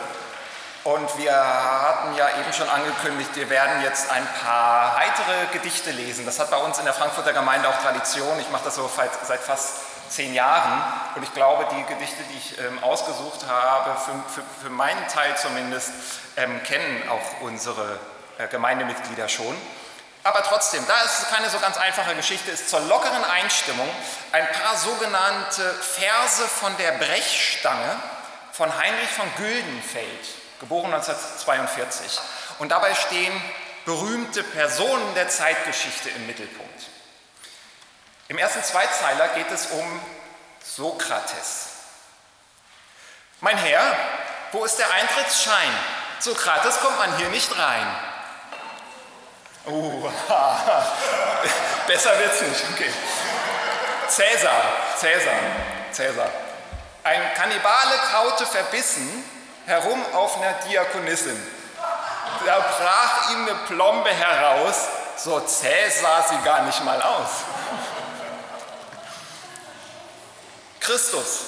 Und 0.85 1.17
wir 1.17 1.35
hatten 1.35 2.15
ja 2.15 2.29
eben 2.39 2.53
schon 2.53 2.69
angekündigt, 2.69 3.31
wir 3.35 3.49
werden 3.49 3.83
jetzt 3.83 4.11
ein 4.11 4.27
paar 4.45 4.97
heitere 4.99 5.47
Gedichte 5.53 5.91
lesen. 5.91 6.27
Das 6.27 6.39
hat 6.39 6.51
bei 6.51 6.59
uns 6.59 6.79
in 6.79 6.85
der 6.85 6.93
Frankfurter 6.93 7.33
Gemeinde 7.33 7.69
auch 7.69 7.81
Tradition. 7.81 8.39
Ich 8.39 8.51
mache 8.51 8.65
das 8.65 8.75
so 8.75 8.91
seit 8.95 9.41
fast 9.41 9.77
zehn 10.11 10.35
Jahren. 10.35 10.83
Und 11.15 11.23
ich 11.23 11.33
glaube, 11.33 11.67
die 11.75 11.83
Gedichte, 11.95 12.23
die 12.31 12.37
ich 12.37 12.59
ähm, 12.59 12.83
ausgesucht 12.85 13.47
habe, 13.49 13.99
für, 13.99 14.13
für, 14.35 14.43
für, 14.63 14.71
meinen 14.71 15.09
Teil 15.09 15.35
zumindest, 15.37 15.91
ähm, 16.37 16.63
kennen 16.65 17.09
auch 17.09 17.41
unsere 17.43 17.99
äh, 18.39 18.47
Gemeindemitglieder 18.49 19.29
schon. 19.29 19.57
Aber 20.25 20.43
trotzdem, 20.43 20.85
da 20.87 21.05
es 21.05 21.29
keine 21.29 21.51
so 21.51 21.59
ganz 21.59 21.77
einfache 21.77 22.15
Geschichte 22.15 22.51
ist, 22.51 22.71
zur 22.71 22.81
lockeren 22.81 23.25
Einstimmung 23.25 23.89
ein 24.33 24.49
paar 24.53 24.77
sogenannte 24.77 25.75
Verse 25.75 26.49
von 26.49 26.75
der 26.79 26.93
Brechstange 26.93 27.97
von 28.53 28.75
Heinrich 28.75 29.11
von 29.11 29.31
Güldenfeld 29.37 30.27
geboren 30.61 30.95
1942. 30.95 32.19
Und 32.59 32.71
dabei 32.71 32.95
stehen 32.95 33.39
berühmte 33.85 34.43
Personen 34.43 35.15
der 35.15 35.29
Zeitgeschichte 35.29 36.09
im 36.09 36.27
Mittelpunkt. 36.27 36.85
Im 38.29 38.39
ersten 38.39 38.63
Zweizeiler 38.63 39.29
geht 39.29 39.51
es 39.51 39.67
um 39.67 40.01
Sokrates. 40.63 41.69
Mein 43.41 43.59
Herr, 43.59 43.95
wo 44.53 44.65
ist 44.65 44.79
der 44.79 44.91
Eintrittsschein? 44.91 45.71
Sokrates 46.19 46.81
kommt 46.81 46.97
man 46.97 47.15
hier 47.19 47.29
nicht 47.29 47.59
rein. 47.59 48.14
Oh, 49.67 49.93
besser 51.87 52.19
wird's 52.19 52.43
nicht. 52.43 52.65
Okay. 52.73 52.93
Cäsar, 54.09 54.63
Cäsar, 54.99 55.35
Cäsar. 55.91 56.31
Ein 57.03 57.35
Kannibale 57.35 57.97
kaute 58.13 58.47
verbissen 58.47 59.25
herum 59.67 60.05
auf 60.13 60.37
einer 60.37 60.53
Diakonissin. 60.69 61.41
Da 62.45 62.59
brach 62.59 63.31
ihm 63.31 63.47
eine 63.47 63.55
Plombe 63.67 64.11
heraus, 64.11 64.75
so 65.17 65.41
zäh 65.41 65.89
sah 65.89 66.23
sie 66.23 66.39
gar 66.45 66.63
nicht 66.63 66.85
mal 66.85 67.01
aus. 67.01 67.31
Christus. 70.81 71.41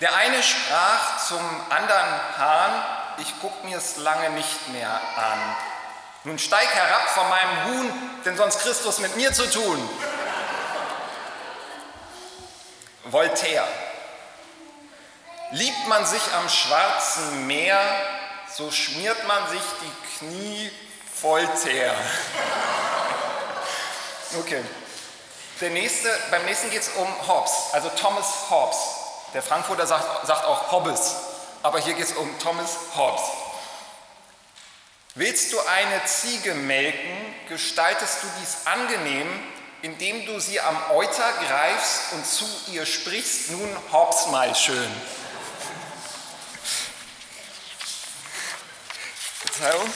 Der 0.00 0.14
eine 0.16 0.42
sprach 0.42 1.24
zum 1.28 1.66
anderen 1.70 2.38
Hahn, 2.38 2.84
ich 3.22 3.32
guck 3.40 3.64
mir 3.64 3.78
es 3.78 3.96
lange 3.98 4.30
nicht 4.30 4.68
mehr 4.68 4.90
an. 4.90 5.56
Nun 6.24 6.38
steig 6.38 6.68
herab 6.68 7.08
von 7.08 7.28
meinem 7.28 7.64
Huhn, 7.64 7.92
denn 8.24 8.36
sonst 8.36 8.60
Christus 8.60 8.98
mit 8.98 9.16
mir 9.16 9.32
zu 9.32 9.48
tun. 9.50 9.88
Voltaire. 13.04 13.66
Liebt 15.52 15.88
man 15.88 16.04
sich 16.06 16.22
am 16.34 16.48
Schwarzen 16.48 17.46
Meer, 17.46 17.80
so 18.56 18.70
schmiert 18.70 19.26
man 19.26 19.48
sich 19.50 19.62
die 19.80 20.18
Knie 20.18 20.70
voll 21.20 21.46
Teer. 21.62 21.94
Okay. 24.38 24.64
Der 25.60 25.70
nächste, 25.70 26.08
beim 26.30 26.44
nächsten 26.44 26.70
geht 26.70 26.82
es 26.82 26.88
um 26.96 27.28
Hobbes, 27.28 27.52
also 27.72 27.88
Thomas 27.90 28.26
Hobbes. 28.50 28.78
Der 29.34 29.42
Frankfurter 29.42 29.86
sagt, 29.86 30.26
sagt 30.26 30.44
auch 30.44 30.72
Hobbes, 30.72 31.14
aber 31.62 31.78
hier 31.80 31.94
geht 31.94 32.06
es 32.06 32.12
um 32.12 32.38
Thomas 32.38 32.76
Hobbes. 32.96 33.22
Willst 35.14 35.52
du 35.52 35.60
eine 35.60 36.04
Ziege 36.06 36.54
melken, 36.54 37.34
gestaltest 37.48 38.22
du 38.22 38.26
dies 38.40 38.66
angenehm, 38.66 39.28
indem 39.82 40.24
du 40.26 40.40
sie 40.40 40.60
am 40.60 40.76
Euter 40.90 41.32
greifst 41.46 42.12
und 42.12 42.24
zu 42.24 42.46
ihr 42.68 42.86
sprichst, 42.86 43.50
nun 43.50 43.76
Hobbes 43.92 44.28
mal 44.28 44.54
schön. 44.54 44.90
Verzeihung. 49.44 49.92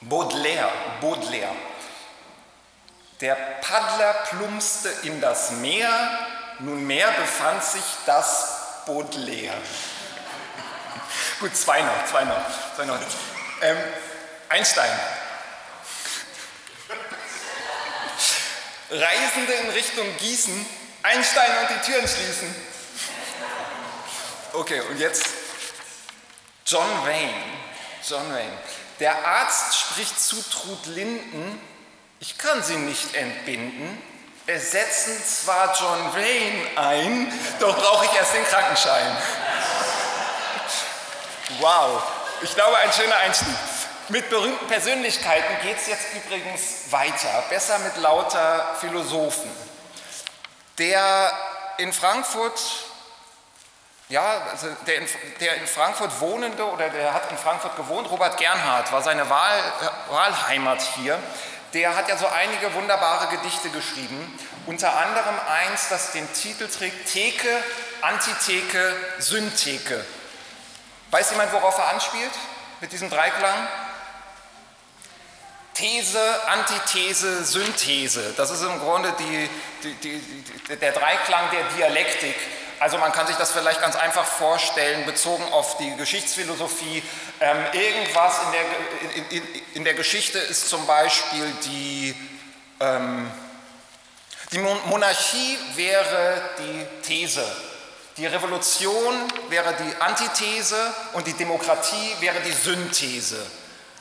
Baudelaire, 0.00 0.70
Baudelaire. 1.00 1.54
Der 3.20 3.34
Paddler 3.34 4.12
plumpste 4.28 4.90
in 5.02 5.20
das 5.20 5.52
Meer, 5.52 6.37
nunmehr 6.60 7.10
befand 7.12 7.62
sich 7.64 7.82
das 8.06 8.84
Baudelaire. 8.86 9.56
Gut, 11.40 11.56
zwei 11.56 11.82
noch, 11.82 12.06
zwei 12.10 12.24
noch. 12.24 12.74
Zwei 12.74 12.84
noch. 12.84 12.98
Ähm, 13.62 13.76
Einstein. 14.48 14.90
Reisende 18.90 19.52
in 19.52 19.70
Richtung 19.70 20.06
Gießen, 20.18 20.66
Einstein 21.02 21.50
und 21.60 21.68
die 21.70 21.90
Türen 21.90 22.08
schließen. 22.08 22.54
Okay, 24.54 24.80
und 24.80 24.98
jetzt 24.98 25.26
John 26.66 26.88
Wayne. 27.04 27.44
John 28.08 28.32
Wayne. 28.32 28.58
Der 29.00 29.26
Arzt 29.26 29.76
spricht 29.76 30.18
zu 30.18 30.42
Trud 30.50 30.86
Linden, 30.86 31.60
ich 32.20 32.38
kann 32.38 32.62
sie 32.62 32.76
nicht 32.76 33.14
entbinden. 33.14 34.02
Es 34.50 34.70
setzen 34.70 35.22
zwar 35.26 35.76
John 35.78 36.14
Wayne 36.14 36.70
ein, 36.76 37.30
doch 37.60 37.76
brauche 37.76 38.06
ich 38.06 38.14
erst 38.14 38.32
den 38.32 38.46
Krankenschein. 38.46 39.14
Wow, 41.60 42.02
ich 42.40 42.54
glaube, 42.54 42.78
ein 42.78 42.90
schöner 42.90 43.16
Einstieg. 43.16 43.54
Mit 44.08 44.30
berühmten 44.30 44.66
Persönlichkeiten 44.66 45.60
geht 45.60 45.76
es 45.76 45.88
jetzt 45.88 46.06
übrigens 46.14 46.90
weiter, 46.90 47.44
besser 47.50 47.78
mit 47.80 47.98
lauter 47.98 48.74
Philosophen. 48.80 49.50
Der 50.78 51.30
in 51.76 51.92
Frankfurt 51.92 52.58
ja, 54.08 54.40
also 54.50 54.68
der 54.86 54.96
in, 54.96 55.08
der 55.40 55.56
in, 55.56 55.66
Frankfurt 55.66 56.18
wohnende 56.20 56.64
oder 56.64 56.88
der 56.88 57.12
hat 57.12 57.30
in 57.30 57.36
Frankfurt 57.36 57.76
gewohnt, 57.76 58.10
Robert 58.10 58.38
Gernhardt 58.38 58.90
war 58.90 59.02
seine 59.02 59.28
Wahl, 59.28 59.60
Wahlheimat 60.08 60.80
hier. 60.96 61.18
Der 61.74 61.94
hat 61.94 62.08
ja 62.08 62.16
so 62.16 62.26
einige 62.26 62.72
wunderbare 62.72 63.36
Gedichte 63.36 63.68
geschrieben, 63.70 64.38
unter 64.66 64.96
anderem 64.96 65.34
eins, 65.48 65.88
das 65.90 66.12
den 66.12 66.30
Titel 66.32 66.66
trägt 66.66 67.12
Theke, 67.12 67.48
Antitheke, 68.00 68.96
Syntheke. 69.18 70.04
Weiß 71.10 71.30
jemand, 71.30 71.52
worauf 71.52 71.76
er 71.78 71.88
anspielt 71.88 72.32
mit 72.80 72.92
diesem 72.92 73.10
Dreiklang? 73.10 73.68
These, 75.74 76.18
Antithese, 76.48 77.44
Synthese. 77.44 78.32
Das 78.36 78.50
ist 78.50 78.62
im 78.62 78.80
Grunde 78.80 79.14
die, 79.18 79.48
die, 79.82 79.94
die, 79.94 80.76
der 80.76 80.92
Dreiklang 80.92 81.50
der 81.52 81.64
Dialektik 81.76 82.34
also 82.80 82.98
man 82.98 83.12
kann 83.12 83.26
sich 83.26 83.36
das 83.36 83.50
vielleicht 83.50 83.80
ganz 83.80 83.96
einfach 83.96 84.24
vorstellen, 84.24 85.04
bezogen 85.04 85.44
auf 85.52 85.76
die 85.78 85.96
Geschichtsphilosophie. 85.96 87.02
Ähm, 87.40 87.64
irgendwas 87.72 88.40
in 88.44 88.52
der, 88.52 89.14
in, 89.14 89.28
in, 89.30 89.62
in 89.74 89.84
der, 89.84 89.94
Geschichte 89.94 90.38
ist 90.38 90.68
zum 90.68 90.86
Beispiel 90.86 91.52
die, 91.64 92.14
ähm, 92.80 93.30
die 94.52 94.58
Monarchie 94.58 95.58
wäre 95.74 96.42
die 96.58 96.86
These, 97.02 97.44
die 98.16 98.26
Revolution 98.26 99.14
wäre 99.48 99.74
die 99.74 100.00
Antithese 100.00 100.76
und 101.14 101.26
die 101.26 101.34
Demokratie 101.34 102.16
wäre 102.20 102.40
die 102.40 102.52
Synthese. 102.52 103.44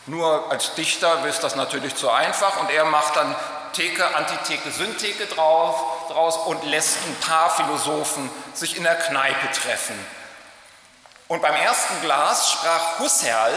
Nur 0.05 0.49
als 0.49 0.73
Dichter 0.75 1.25
ist 1.25 1.41
das 1.41 1.55
natürlich 1.55 1.95
zu 1.95 2.09
einfach 2.09 2.61
und 2.61 2.71
er 2.71 2.85
macht 2.85 3.15
dann 3.15 3.35
Theke, 3.73 4.15
Antitheke, 4.15 4.71
Syntheke 4.71 5.25
drauf, 5.27 6.08
draus 6.10 6.38
und 6.38 6.63
lässt 6.63 6.97
ein 7.06 7.15
paar 7.19 7.49
Philosophen 7.56 8.30
sich 8.53 8.77
in 8.77 8.84
der 8.84 8.95
Kneipe 8.95 9.51
treffen. 9.51 9.97
Und 11.27 11.41
beim 11.41 11.56
ersten 11.56 12.01
Glas 12.01 12.51
sprach 12.51 12.99
Husserl, 12.99 13.53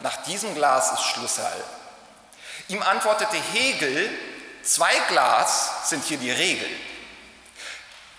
nach 0.00 0.16
diesem 0.24 0.54
Glas 0.54 0.92
ist 0.92 1.02
Schlusserl. 1.02 1.64
Ihm 2.68 2.82
antwortete 2.82 3.36
Hegel, 3.52 4.10
zwei 4.62 4.94
Glas 5.08 5.88
sind 5.88 6.04
hier 6.04 6.18
die 6.18 6.30
Regel. 6.30 6.68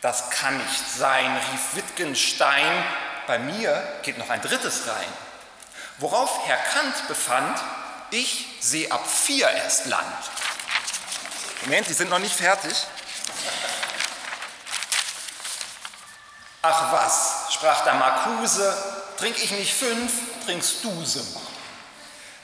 Das 0.01 0.29
kann 0.29 0.57
nicht 0.57 0.97
sein, 0.97 1.35
rief 1.51 1.75
Wittgenstein, 1.75 2.83
bei 3.27 3.39
mir 3.39 3.81
geht 4.03 4.17
noch 4.17 4.29
ein 4.29 4.41
drittes 4.41 4.87
rein. 4.87 5.13
Worauf 5.97 6.47
Herr 6.47 6.57
Kant 6.57 7.07
befand, 7.07 7.59
ich 8.11 8.47
sehe 8.59 8.91
ab 8.91 9.07
vier 9.07 9.49
erst 9.49 9.87
Land. 9.87 10.05
Moment, 11.65 11.89
die 11.89 11.93
sind 11.93 12.11
noch 12.11 12.19
nicht 12.19 12.35
fertig. 12.35 12.73
Ach 16.61 16.91
was, 16.91 17.53
sprach 17.53 17.83
der 17.83 17.95
Marcuse, 17.95 18.75
trink 19.17 19.37
ich 19.43 19.51
nicht 19.51 19.73
fünf, 19.73 20.11
trinkst 20.45 20.83
du 20.83 21.05
sie. 21.05 21.25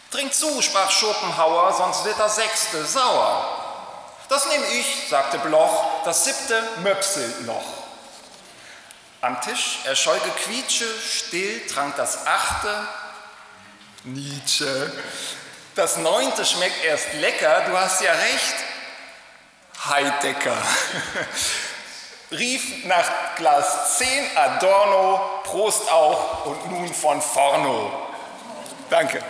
Trink 0.10 0.34
zu, 0.34 0.62
sprach 0.62 0.92
Schopenhauer, 0.92 1.74
sonst 1.74 2.04
wird 2.04 2.20
das 2.20 2.36
sechste 2.36 2.86
sauer. 2.86 3.62
Das 4.28 4.48
nehme 4.48 4.66
ich, 4.68 5.10
sagte 5.10 5.38
Bloch, 5.40 6.04
das 6.04 6.24
siebte 6.24 6.64
möpselt 6.78 7.46
noch. 7.46 7.66
Am 9.22 9.40
Tisch 9.42 9.80
erscholl 9.86 10.20
Gequietsche, 10.20 10.88
still 11.00 11.68
trank 11.68 11.96
das 11.96 12.26
achte 12.26 12.88
Nietzsche. 14.04 14.92
Das 15.76 15.98
neunte 15.98 16.44
schmeckt 16.44 16.84
erst 16.84 17.14
lecker, 17.14 17.66
du 17.68 17.78
hast 17.78 18.02
ja 18.02 18.14
recht. 18.14 18.71
Heidecker. 19.89 20.58
Rief 22.32 22.86
nach 22.86 23.36
Glas 23.36 23.98
10 23.98 24.38
Adorno, 24.38 25.20
Prost 25.44 25.91
auch 25.91 26.46
und 26.46 26.72
nun 26.72 26.94
von 26.94 27.22
Forno. 27.22 27.91
Danke. 28.89 29.22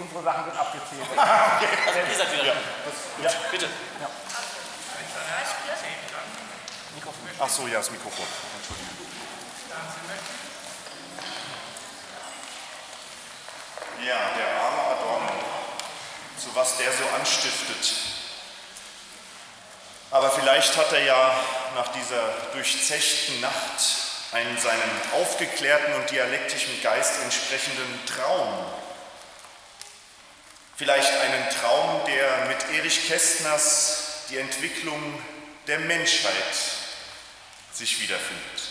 Unsere 0.00 0.22
Sachen 0.22 0.44
sind 0.44 0.58
abgezählt. 0.58 1.08
Also 1.86 1.98
ihr 1.98 2.16
seid 2.16 2.32
wieder 2.32 2.44
Ja. 2.44 2.54
ja. 3.22 3.30
Bitte. 3.50 3.68
ach 7.40 7.48
so, 7.48 7.66
ja, 7.66 7.78
das 7.78 7.90
Mikrofon. 7.90 8.26
Entschuldigung. 8.56 8.98
Ja, 14.04 14.16
der 14.36 14.62
arme 14.62 14.82
Adorno, 14.96 15.32
zu 16.38 16.54
was 16.54 16.76
der 16.76 16.92
so 16.92 17.04
anstiftet. 17.18 17.94
Aber 20.10 20.30
vielleicht 20.30 20.76
hat 20.76 20.92
er 20.92 21.04
ja 21.04 21.34
nach 21.74 21.88
dieser 21.88 22.28
durchzechten 22.52 23.40
Nacht 23.40 24.08
einen 24.32 24.56
seinem 24.58 24.90
aufgeklärten 25.12 25.94
und 25.94 26.10
dialektischen 26.10 26.80
Geist 26.82 27.14
entsprechenden 27.22 28.06
Traum. 28.06 28.66
Vielleicht 30.78 31.12
einen 31.12 31.50
Traum, 31.60 32.02
der 32.06 32.46
mit 32.46 32.78
Erich 32.78 33.08
Kästners 33.08 34.26
die 34.30 34.38
Entwicklung 34.38 35.20
der 35.66 35.80
Menschheit 35.80 36.54
sich 37.72 38.00
wiederfindet. 38.00 38.62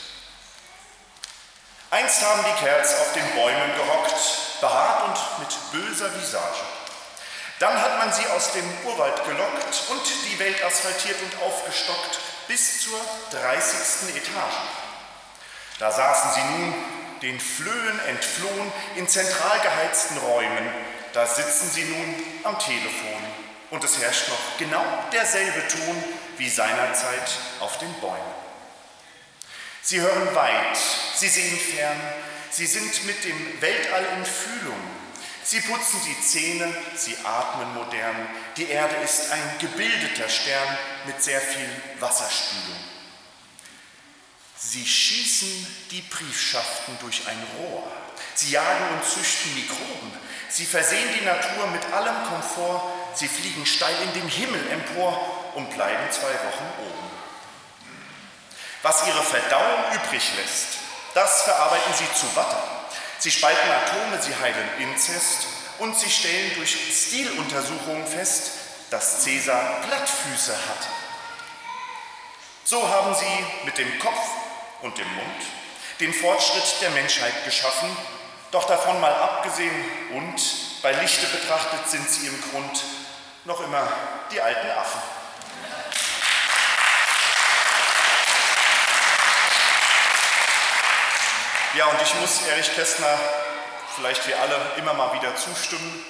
Einst 1.91 2.21
haben 2.21 2.45
die 2.45 2.63
Kerls 2.63 2.97
auf 3.01 3.11
den 3.11 3.29
Bäumen 3.35 3.75
gehockt, 3.75 4.15
behaart 4.61 5.03
und 5.09 5.39
mit 5.39 5.83
böser 5.83 6.15
Visage. 6.15 6.63
Dann 7.59 7.81
hat 7.81 7.97
man 7.97 8.13
sie 8.13 8.25
aus 8.27 8.53
dem 8.53 8.65
Urwald 8.85 9.25
gelockt 9.25 9.83
und 9.89 10.01
die 10.31 10.39
Welt 10.39 10.63
asphaltiert 10.63 11.17
und 11.21 11.41
aufgestockt 11.41 12.19
bis 12.47 12.83
zur 12.83 13.01
30. 13.31 14.15
Etage. 14.15 14.55
Da 15.79 15.91
saßen 15.91 16.31
sie 16.35 16.57
nun, 16.57 16.73
den 17.21 17.37
Flöhen 17.37 17.99
entflohen, 18.07 18.71
in 18.95 19.09
zentral 19.09 19.59
geheizten 19.59 20.17
Räumen. 20.19 20.71
Da 21.13 21.25
sitzen 21.25 21.69
sie 21.71 21.83
nun 21.83 22.15
am 22.43 22.59
Telefon 22.59 23.21
und 23.71 23.83
es 23.83 23.99
herrscht 23.99 24.29
noch 24.29 24.57
genau 24.57 24.85
derselbe 25.11 25.67
Ton 25.67 26.03
wie 26.37 26.49
seinerzeit 26.49 27.29
auf 27.59 27.77
den 27.79 27.93
Bäumen. 27.99 28.47
Sie 29.81 30.01
hören 30.01 30.35
weit, 30.35 30.77
sie 31.15 31.29
sehen 31.29 31.57
fern, 31.57 31.99
sie 32.51 32.65
sind 32.65 33.05
mit 33.05 33.23
dem 33.23 33.61
Weltall 33.61 34.05
in 34.17 34.25
Fühlung. 34.25 34.81
Sie 35.43 35.61
putzen 35.61 36.01
die 36.05 36.21
Zähne, 36.21 36.75
sie 36.97 37.15
atmen 37.23 37.73
modern. 37.73 38.27
Die 38.57 38.67
Erde 38.67 38.95
ist 38.97 39.31
ein 39.31 39.59
gebildeter 39.59 40.27
Stern 40.27 40.77
mit 41.05 41.23
sehr 41.23 41.39
viel 41.39 41.69
Wasserspülung. 42.01 42.83
Sie 44.57 44.85
schießen 44.85 45.67
die 45.91 46.01
Briefschaften 46.01 46.97
durch 46.99 47.25
ein 47.27 47.41
Rohr. 47.57 47.89
Sie 48.38 48.52
jagen 48.52 48.89
und 48.93 49.04
züchten 49.04 49.56
Mikroben. 49.56 50.12
Sie 50.47 50.67
versehen 50.67 51.10
die 51.19 51.26
Natur 51.26 51.65
mit 51.71 51.84
allem 51.91 52.15
Komfort. 52.30 52.84
Sie 53.15 53.28
fliegen 53.28 53.65
steil 53.65 53.95
in 54.04 54.13
den 54.13 54.30
Himmel 54.30 54.62
empor 54.69 55.52
und 55.56 55.71
bleiben 55.71 56.12
zwei 56.12 56.28
Wochen 56.28 56.69
oben. 56.86 57.10
Was 58.84 59.08
ihre 59.08 59.23
Verdauung 59.23 59.91
übrig 59.91 60.21
lässt, 60.38 60.67
das 61.15 61.41
verarbeiten 61.41 61.93
sie 61.95 62.13
zu 62.13 62.36
Watte. 62.36 62.58
Sie 63.17 63.32
spalten 63.32 63.71
Atome, 63.71 64.21
sie 64.21 64.36
heilen 64.36 64.69
Inzest 64.82 65.47
und 65.80 65.97
sie 65.97 66.12
stellen 66.12 66.54
durch 66.58 66.78
Stiluntersuchungen 66.91 68.06
fest, 68.06 68.52
dass 68.91 69.23
Cäsar 69.23 69.82
Plattfüße 69.88 70.54
hat. 70.54 70.88
So 72.65 72.88
haben 72.88 73.15
sie 73.15 73.65
mit 73.65 73.80
dem 73.80 73.97
Kopf 73.97 74.30
und 74.84 74.95
dem 74.95 75.12
Mund 75.15 75.41
den 76.00 76.13
Fortschritt 76.13 76.82
der 76.82 76.91
Menschheit 76.91 77.43
geschaffen, 77.43 77.89
doch 78.51 78.65
davon 78.65 78.99
mal 79.01 79.13
abgesehen 79.13 79.75
und 80.12 80.41
bei 80.81 80.91
Lichte 80.93 81.25
betrachtet 81.27 81.89
sind 81.89 82.10
sie 82.10 82.27
im 82.27 82.41
Grund 82.51 82.83
noch 83.45 83.62
immer 83.62 83.88
die 84.31 84.41
alten 84.41 84.69
Affen. 84.71 85.01
Ja, 91.77 91.86
und 91.88 92.01
ich 92.01 92.13
muss 92.15 92.47
Erich 92.47 92.73
Kästner, 92.73 93.19
vielleicht 93.95 94.25
wir 94.27 94.39
alle, 94.41 94.60
immer 94.77 94.93
mal 94.93 95.13
wieder 95.13 95.36
zustimmen. 95.36 96.05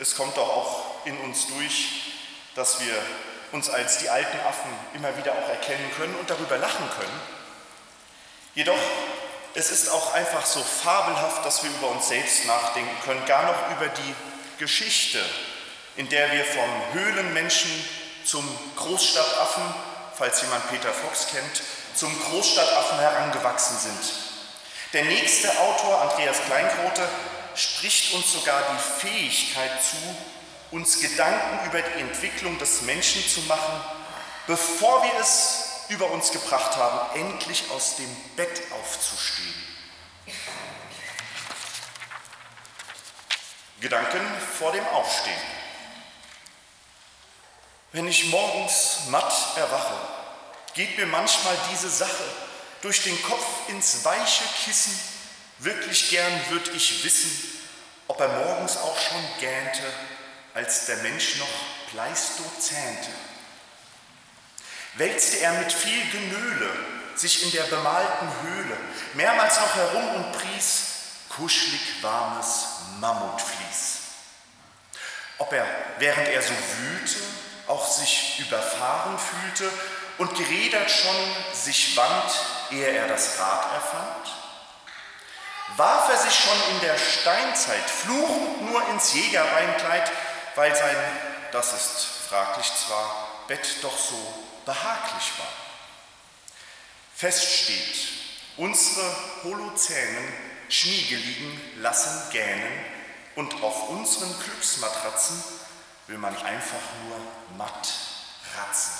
Es 0.00 0.16
kommt 0.16 0.36
doch 0.36 0.48
auch 0.48 1.06
in 1.06 1.16
uns 1.18 1.46
durch, 1.46 2.14
dass 2.56 2.80
wir 2.80 2.94
uns 3.52 3.70
als 3.70 3.98
die 3.98 4.08
alten 4.08 4.40
Affen 4.40 4.70
immer 4.94 5.16
wieder 5.16 5.32
auch 5.32 5.48
erkennen 5.48 5.90
können 5.96 6.14
und 6.16 6.28
darüber 6.28 6.56
lachen 6.56 6.90
können. 6.98 7.20
Jedoch, 8.54 8.78
es 9.54 9.70
ist 9.70 9.90
auch 9.90 10.14
einfach 10.14 10.46
so 10.46 10.62
fabelhaft, 10.62 11.44
dass 11.44 11.62
wir 11.62 11.70
über 11.70 11.88
uns 11.88 12.08
selbst 12.08 12.46
nachdenken 12.46 12.96
können, 13.04 13.24
gar 13.26 13.44
noch 13.44 13.76
über 13.76 13.88
die 13.88 14.14
Geschichte, 14.58 15.22
in 15.96 16.08
der 16.08 16.32
wir 16.32 16.44
vom 16.44 16.70
Höhlenmenschen 16.94 17.70
zum 18.24 18.48
Großstadtaffen, 18.76 19.62
falls 20.16 20.40
jemand 20.42 20.68
Peter 20.70 20.92
Fox 20.92 21.28
kennt, 21.30 21.62
zum 21.94 22.18
Großstadtaffen 22.24 22.98
herangewachsen 22.98 23.76
sind. 23.78 24.14
Der 24.92 25.04
nächste 25.04 25.50
Autor, 25.58 26.02
Andreas 26.02 26.36
Kleingrote, 26.46 27.06
spricht 27.54 28.14
uns 28.14 28.32
sogar 28.32 28.62
die 28.72 29.06
Fähigkeit 29.06 29.82
zu, 29.82 29.96
uns 30.70 31.00
Gedanken 31.00 31.66
über 31.66 31.82
die 31.82 32.00
Entwicklung 32.00 32.58
des 32.58 32.82
Menschen 32.82 33.26
zu 33.26 33.40
machen, 33.42 33.80
bevor 34.46 35.02
wir 35.02 35.20
es 35.20 35.61
über 35.88 36.10
uns 36.10 36.30
gebracht 36.32 36.76
haben, 36.76 37.18
endlich 37.18 37.70
aus 37.70 37.96
dem 37.96 38.16
Bett 38.36 38.62
aufzustehen. 38.72 39.54
Gedanken 43.80 44.20
vor 44.58 44.72
dem 44.72 44.86
Aufstehen. 44.88 45.40
Wenn 47.92 48.06
ich 48.06 48.26
morgens 48.26 49.00
matt 49.08 49.34
erwache, 49.56 49.94
geht 50.74 50.96
mir 50.96 51.06
manchmal 51.06 51.56
diese 51.70 51.90
Sache 51.90 52.24
durch 52.80 53.02
den 53.02 53.20
Kopf 53.22 53.44
ins 53.68 54.04
weiche 54.04 54.44
Kissen. 54.64 54.98
Wirklich 55.58 56.10
gern 56.10 56.32
würde 56.50 56.70
ich 56.70 57.04
wissen, 57.04 57.30
ob 58.08 58.20
er 58.20 58.28
morgens 58.28 58.76
auch 58.76 58.98
schon 58.98 59.22
gähnte, 59.40 59.92
als 60.54 60.86
der 60.86 60.98
Mensch 60.98 61.36
noch 61.36 61.90
pleistozänte. 61.90 63.10
Wälzte 64.94 65.38
er 65.38 65.52
mit 65.54 65.72
viel 65.72 66.10
Genöle 66.10 66.70
sich 67.14 67.44
in 67.44 67.50
der 67.52 67.64
bemalten 67.64 68.28
Höhle 68.42 68.76
mehrmals 69.14 69.58
noch 69.60 69.74
herum 69.74 70.14
und 70.16 70.32
pries 70.32 70.82
kuschelig 71.28 72.02
warmes 72.02 72.66
Mammutflies. 73.00 74.00
Ob 75.38 75.52
er, 75.52 75.66
während 75.98 76.28
er 76.28 76.42
so 76.42 76.52
wühlte, 76.52 77.18
auch 77.68 77.86
sich 77.86 78.38
überfahren 78.40 79.18
fühlte 79.18 79.70
und 80.18 80.36
gerädert 80.36 80.90
schon 80.90 81.16
sich 81.54 81.96
wand, 81.96 82.30
ehe 82.70 82.86
er 82.86 83.08
das 83.08 83.38
Rad 83.38 83.72
erfand? 83.72 84.36
Warf 85.76 86.10
er 86.10 86.18
sich 86.18 86.34
schon 86.34 86.74
in 86.74 86.80
der 86.80 86.98
Steinzeit 86.98 87.88
fluchend 87.88 88.70
nur 88.70 88.86
ins 88.90 89.14
Jägerbeinkleid, 89.14 90.12
weil 90.54 90.74
sein, 90.76 90.96
das 91.50 91.72
ist 91.72 92.06
fraglich 92.28 92.70
zwar, 92.74 93.28
Bett 93.48 93.66
doch 93.82 93.96
so 93.96 94.51
behaglich 94.64 95.32
war? 95.38 95.52
Fest 97.14 97.64
steht, 97.64 97.96
unsere 98.56 99.16
Holozänen 99.44 100.32
Schmiege 100.68 101.16
liegen 101.16 101.60
lassen 101.82 102.30
gähnen 102.32 102.72
und 103.36 103.62
auf 103.62 103.90
unseren 103.90 104.34
Glücksmatratzen 104.40 105.42
will 106.06 106.18
man 106.18 106.34
einfach 106.36 106.80
nur 107.04 107.18
matt 107.56 107.88
ratzen. 108.56 108.92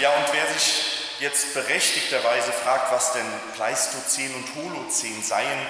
Ja, 0.00 0.10
und 0.10 0.32
wer 0.32 0.52
sich 0.52 0.82
jetzt 1.20 1.54
berechtigterweise 1.54 2.52
fragt, 2.52 2.92
was 2.92 3.12
denn 3.12 3.26
Pleistozän 3.54 4.34
und 4.34 4.54
Holozän 4.56 5.22
seien, 5.22 5.66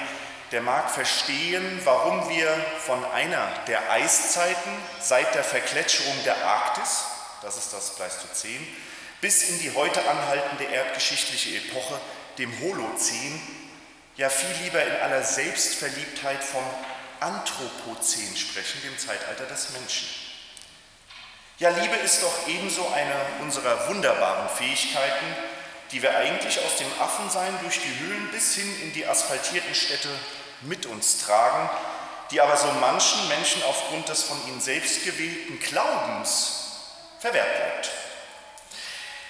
der 0.52 0.62
mag 0.62 0.90
verstehen, 0.90 1.80
warum 1.84 2.28
wir 2.28 2.48
von 2.84 3.04
einer 3.12 3.48
der 3.66 3.90
Eiszeiten 3.90 4.70
seit 5.00 5.34
der 5.34 5.44
Vergletscherung 5.44 6.14
der 6.24 6.36
Arktis, 6.44 7.04
das 7.42 7.56
ist 7.56 7.72
das 7.72 7.96
Pleistozän, 7.96 8.66
bis 9.20 9.48
in 9.48 9.60
die 9.60 9.74
heute 9.74 10.08
anhaltende 10.08 10.64
erdgeschichtliche 10.64 11.56
Epoche, 11.56 12.00
dem 12.38 12.52
Holozän, 12.60 13.40
ja 14.16 14.28
viel 14.30 14.54
lieber 14.64 14.82
in 14.84 14.96
aller 15.02 15.22
Selbstverliebtheit 15.22 16.42
vom 16.42 16.64
Anthropozän 17.20 18.36
sprechen, 18.36 18.80
dem 18.82 18.98
Zeitalter 18.98 19.44
des 19.46 19.70
Menschen. 19.70 20.08
Ja, 21.58 21.70
Liebe 21.70 21.96
ist 21.96 22.22
doch 22.22 22.48
ebenso 22.48 22.86
eine 22.92 23.14
unserer 23.40 23.88
wunderbaren 23.88 24.48
Fähigkeiten, 24.50 25.26
die 25.90 26.02
wir 26.02 26.16
eigentlich 26.16 26.58
aus 26.58 26.76
dem 26.76 26.88
Affensein 27.00 27.54
durch 27.62 27.80
die 27.80 27.98
Höhlen 28.00 28.28
bis 28.30 28.54
hin 28.54 28.82
in 28.82 28.92
die 28.92 29.06
asphaltierten 29.06 29.74
Städte 29.74 30.08
mit 30.62 30.86
uns 30.86 31.18
tragen, 31.18 31.68
die 32.30 32.40
aber 32.40 32.56
so 32.56 32.70
manchen 32.80 33.28
Menschen 33.28 33.62
aufgrund 33.64 34.08
des 34.08 34.22
von 34.22 34.36
ihnen 34.48 34.60
selbst 34.60 35.04
gewählten 35.04 35.60
Glaubens 35.60 36.66
verwehrt 37.20 37.56
bleibt. 37.56 37.90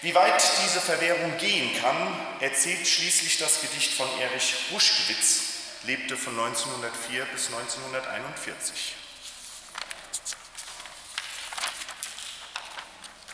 Wie 0.02 0.14
weit 0.14 0.42
diese 0.64 0.80
Verwehrung 0.80 1.36
gehen 1.38 1.80
kann, 1.80 1.96
erzählt 2.40 2.86
schließlich 2.86 3.38
das 3.38 3.60
Gedicht 3.60 3.94
von 3.94 4.06
Erich 4.20 4.54
Ruschkwitz, 4.70 5.40
lebte 5.84 6.16
von 6.16 6.38
1904 6.38 7.24
bis 7.26 7.46
1941. 7.46 8.94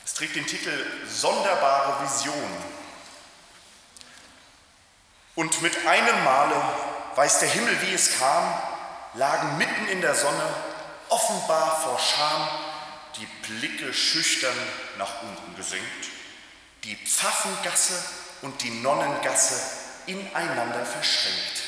Es 0.04 0.14
trägt 0.14 0.36
den 0.36 0.46
Titel 0.46 0.86
Sonderbare 1.08 2.04
Vision. 2.04 2.50
Und 5.34 5.62
mit 5.62 5.86
einem 5.86 6.24
Male, 6.24 6.62
weiß 7.14 7.40
der 7.40 7.48
Himmel, 7.48 7.80
wie 7.82 7.94
es 7.94 8.18
kam, 8.18 8.54
lagen 9.14 9.58
mitten 9.58 9.88
in 9.88 10.00
der 10.00 10.14
Sonne, 10.14 10.54
offenbar 11.08 11.80
vor 11.82 11.98
Scham, 11.98 12.48
die 13.16 13.26
Blicke 13.46 13.92
schüchtern 13.92 14.56
nach 14.98 15.22
unten 15.22 15.54
gesenkt, 15.56 16.08
die 16.84 16.96
Pfaffengasse 16.96 18.02
und 18.42 18.62
die 18.62 18.70
Nonnengasse 18.70 19.60
ineinander 20.06 20.84
verschränkt. 20.84 21.62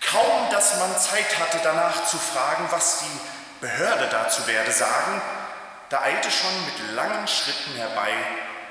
Kaum, 0.00 0.50
dass 0.50 0.78
man 0.78 0.98
Zeit 0.98 1.38
hatte, 1.38 1.60
danach 1.62 2.06
zu 2.06 2.18
fragen, 2.18 2.66
was 2.70 3.00
die 3.00 3.20
Behörde 3.60 4.08
dazu 4.10 4.46
werde 4.46 4.72
sagen, 4.72 5.22
da 5.88 6.00
eilte 6.02 6.30
schon 6.30 6.64
mit 6.64 6.94
langen 6.94 7.28
Schritten 7.28 7.74
herbei 7.76 8.12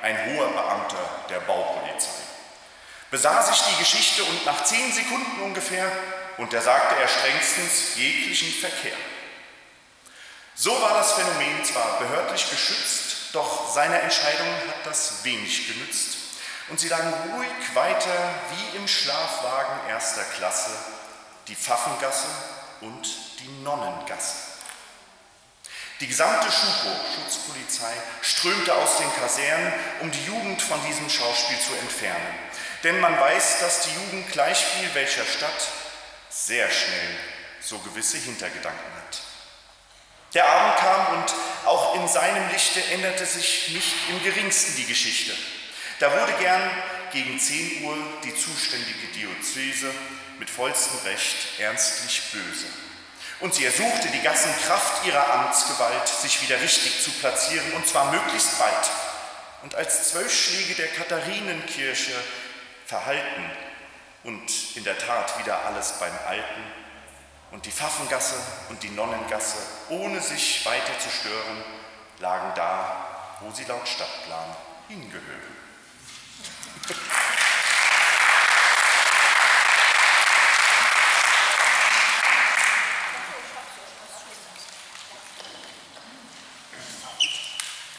ein 0.02 0.18
hoher 0.26 0.50
Beamter 0.50 1.10
der 1.30 1.40
Baupolizei. 1.42 1.78
Besah 3.12 3.41
sich 3.41 3.60
die 3.64 3.80
Geschichte 3.80 4.24
und 4.24 4.45
nach 4.45 4.64
zehn 4.64 4.93
Sekunden 4.93 5.41
ungefähr 5.41 5.91
untersagte 6.38 6.95
er 6.95 7.07
strengstens 7.07 7.95
jeglichen 7.95 8.53
Verkehr. 8.53 8.95
So 10.55 10.80
war 10.82 10.93
das 10.93 11.14
Phänomen 11.14 11.64
zwar 11.66 11.99
behördlich 11.99 12.49
geschützt, 12.49 13.34
doch 13.34 13.74
seiner 13.74 14.01
Entscheidung 14.01 14.47
hat 14.68 14.86
das 14.86 15.24
wenig 15.24 15.68
genützt 15.68 16.18
und 16.70 16.80
sie 16.80 16.88
lagen 16.88 17.12
ruhig 17.34 17.76
weiter 17.76 18.36
wie 18.51 18.78
im 18.78 18.88
Schlafwagen 18.88 19.89
erster 19.89 20.24
Klasse, 20.24 20.72
die 21.47 21.55
Pfaffengasse 21.55 22.28
und 22.82 23.07
die 23.39 23.64
Nonnengasse. 23.64 24.36
Die 25.99 26.07
gesamte 26.07 26.49
Schupo, 26.49 26.95
Schutzpolizei, 27.16 27.91
strömte 28.22 28.74
aus 28.74 28.97
den 28.97 29.14
Kasernen, 29.16 29.74
um 29.99 30.12
die 30.12 30.26
Jugend 30.26 30.62
von 30.62 30.80
diesem 30.86 31.10
Schauspiel 31.10 31.60
zu 31.60 31.74
entfernen. 31.74 32.36
Denn 32.84 32.99
man 32.99 33.19
weiß, 33.19 33.59
dass 33.59 33.82
die 33.82 33.93
Jugend 33.93 34.32
gleichviel 34.32 34.89
welcher 34.93 35.25
Stadt 35.25 35.67
sehr 36.30 36.69
schnell 36.69 37.17
so 37.61 37.77
gewisse 37.80 38.17
Hintergedanken 38.17 38.93
hat. 38.95 39.21
Der 40.34 40.47
Abend 40.47 40.77
kam 40.77 41.17
und 41.17 41.34
auch 41.65 41.95
in 41.95 42.07
seinem 42.07 42.49
Lichte 42.51 42.84
änderte 42.91 43.25
sich 43.25 43.69
nicht 43.69 43.95
im 44.09 44.23
geringsten 44.23 44.75
die 44.75 44.86
Geschichte. 44.86 45.34
Da 45.99 46.11
wurde 46.11 46.34
gern 46.39 46.61
gegen 47.11 47.39
10 47.39 47.84
Uhr 47.84 47.97
die 48.23 48.36
zuständige 48.36 49.07
Diözese 49.15 49.91
mit 50.38 50.49
vollstem 50.49 50.99
Recht 50.99 51.59
ernstlich 51.59 52.21
böse. 52.32 52.67
Und 53.41 53.55
sie 53.55 53.65
ersuchte 53.65 54.07
die 54.09 54.21
Gassen 54.21 54.53
Kraft 54.65 55.05
ihrer 55.05 55.34
Amtsgewalt, 55.34 56.07
sich 56.07 56.41
wieder 56.41 56.61
richtig 56.61 57.01
zu 57.03 57.11
platzieren, 57.11 57.73
und 57.73 57.88
zwar 57.88 58.11
möglichst 58.11 58.59
bald. 58.59 58.89
Und 59.63 59.75
als 59.75 60.09
zwölf 60.09 60.34
Schläge 60.34 60.75
der 60.75 60.88
Katharinenkirche 60.88 62.13
verhalten 62.90 63.44
und 64.24 64.76
in 64.76 64.84
der 64.84 64.98
Tat 64.98 65.38
wieder 65.38 65.64
alles 65.64 66.00
beim 66.00 66.14
Alten 66.28 66.64
und 67.52 67.64
die 67.68 67.72
Pfaffengasse 67.72 68.36
und 68.70 68.82
die 68.82 68.90
Nonnengasse, 68.90 69.60
ohne 69.90 70.20
sich 70.20 70.66
weiter 70.66 70.98
zu 70.98 71.10
stören, 71.10 71.64
lagen 72.18 72.52
da, 72.56 73.38
wo 73.42 73.52
sie 73.52 73.64
laut 73.66 73.88
Stadtplan 73.88 74.56
hingehören. 74.88 75.24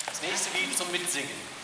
Das 0.06 0.20
nächste 0.20 0.58
Lied 0.58 0.76
zum 0.76 0.90
Mitsingen. 0.90 1.60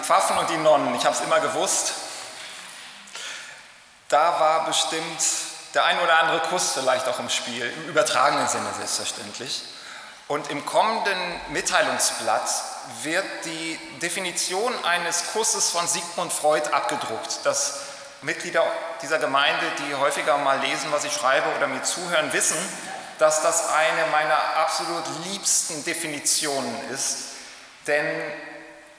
Pfaffen 0.00 0.38
und 0.38 0.50
die 0.50 0.56
Nonnen, 0.56 0.94
ich 0.94 1.04
habe 1.04 1.14
es 1.14 1.22
immer 1.22 1.40
gewusst. 1.40 1.92
Da 4.08 4.40
war 4.40 4.66
bestimmt 4.66 5.20
der 5.74 5.84
ein 5.84 6.00
oder 6.00 6.18
andere 6.18 6.40
Kuss 6.48 6.72
vielleicht 6.72 7.06
auch 7.06 7.18
im 7.20 7.30
Spiel, 7.30 7.64
im 7.64 7.88
übertragenen 7.90 8.48
Sinne 8.48 8.66
selbstverständlich. 8.76 9.62
Und 10.26 10.50
im 10.50 10.64
kommenden 10.64 11.18
Mitteilungsblatt 11.48 12.48
wird 13.02 13.24
die 13.44 13.78
Definition 14.00 14.72
eines 14.84 15.32
Kusses 15.32 15.70
von 15.70 15.86
Sigmund 15.86 16.32
Freud 16.32 16.68
abgedruckt. 16.70 17.40
Das 17.44 17.80
Mitglieder 18.22 18.64
dieser 19.02 19.18
Gemeinde, 19.18 19.64
die 19.78 19.94
häufiger 19.94 20.38
mal 20.38 20.60
lesen, 20.60 20.92
was 20.92 21.04
ich 21.04 21.12
schreibe 21.12 21.48
oder 21.56 21.66
mir 21.66 21.82
zuhören, 21.82 22.32
wissen, 22.32 22.58
dass 23.18 23.42
das 23.42 23.70
eine 23.70 24.06
meiner 24.10 24.38
absolut 24.56 25.04
liebsten 25.24 25.84
Definitionen 25.84 26.90
ist, 26.90 27.18
denn 27.86 28.06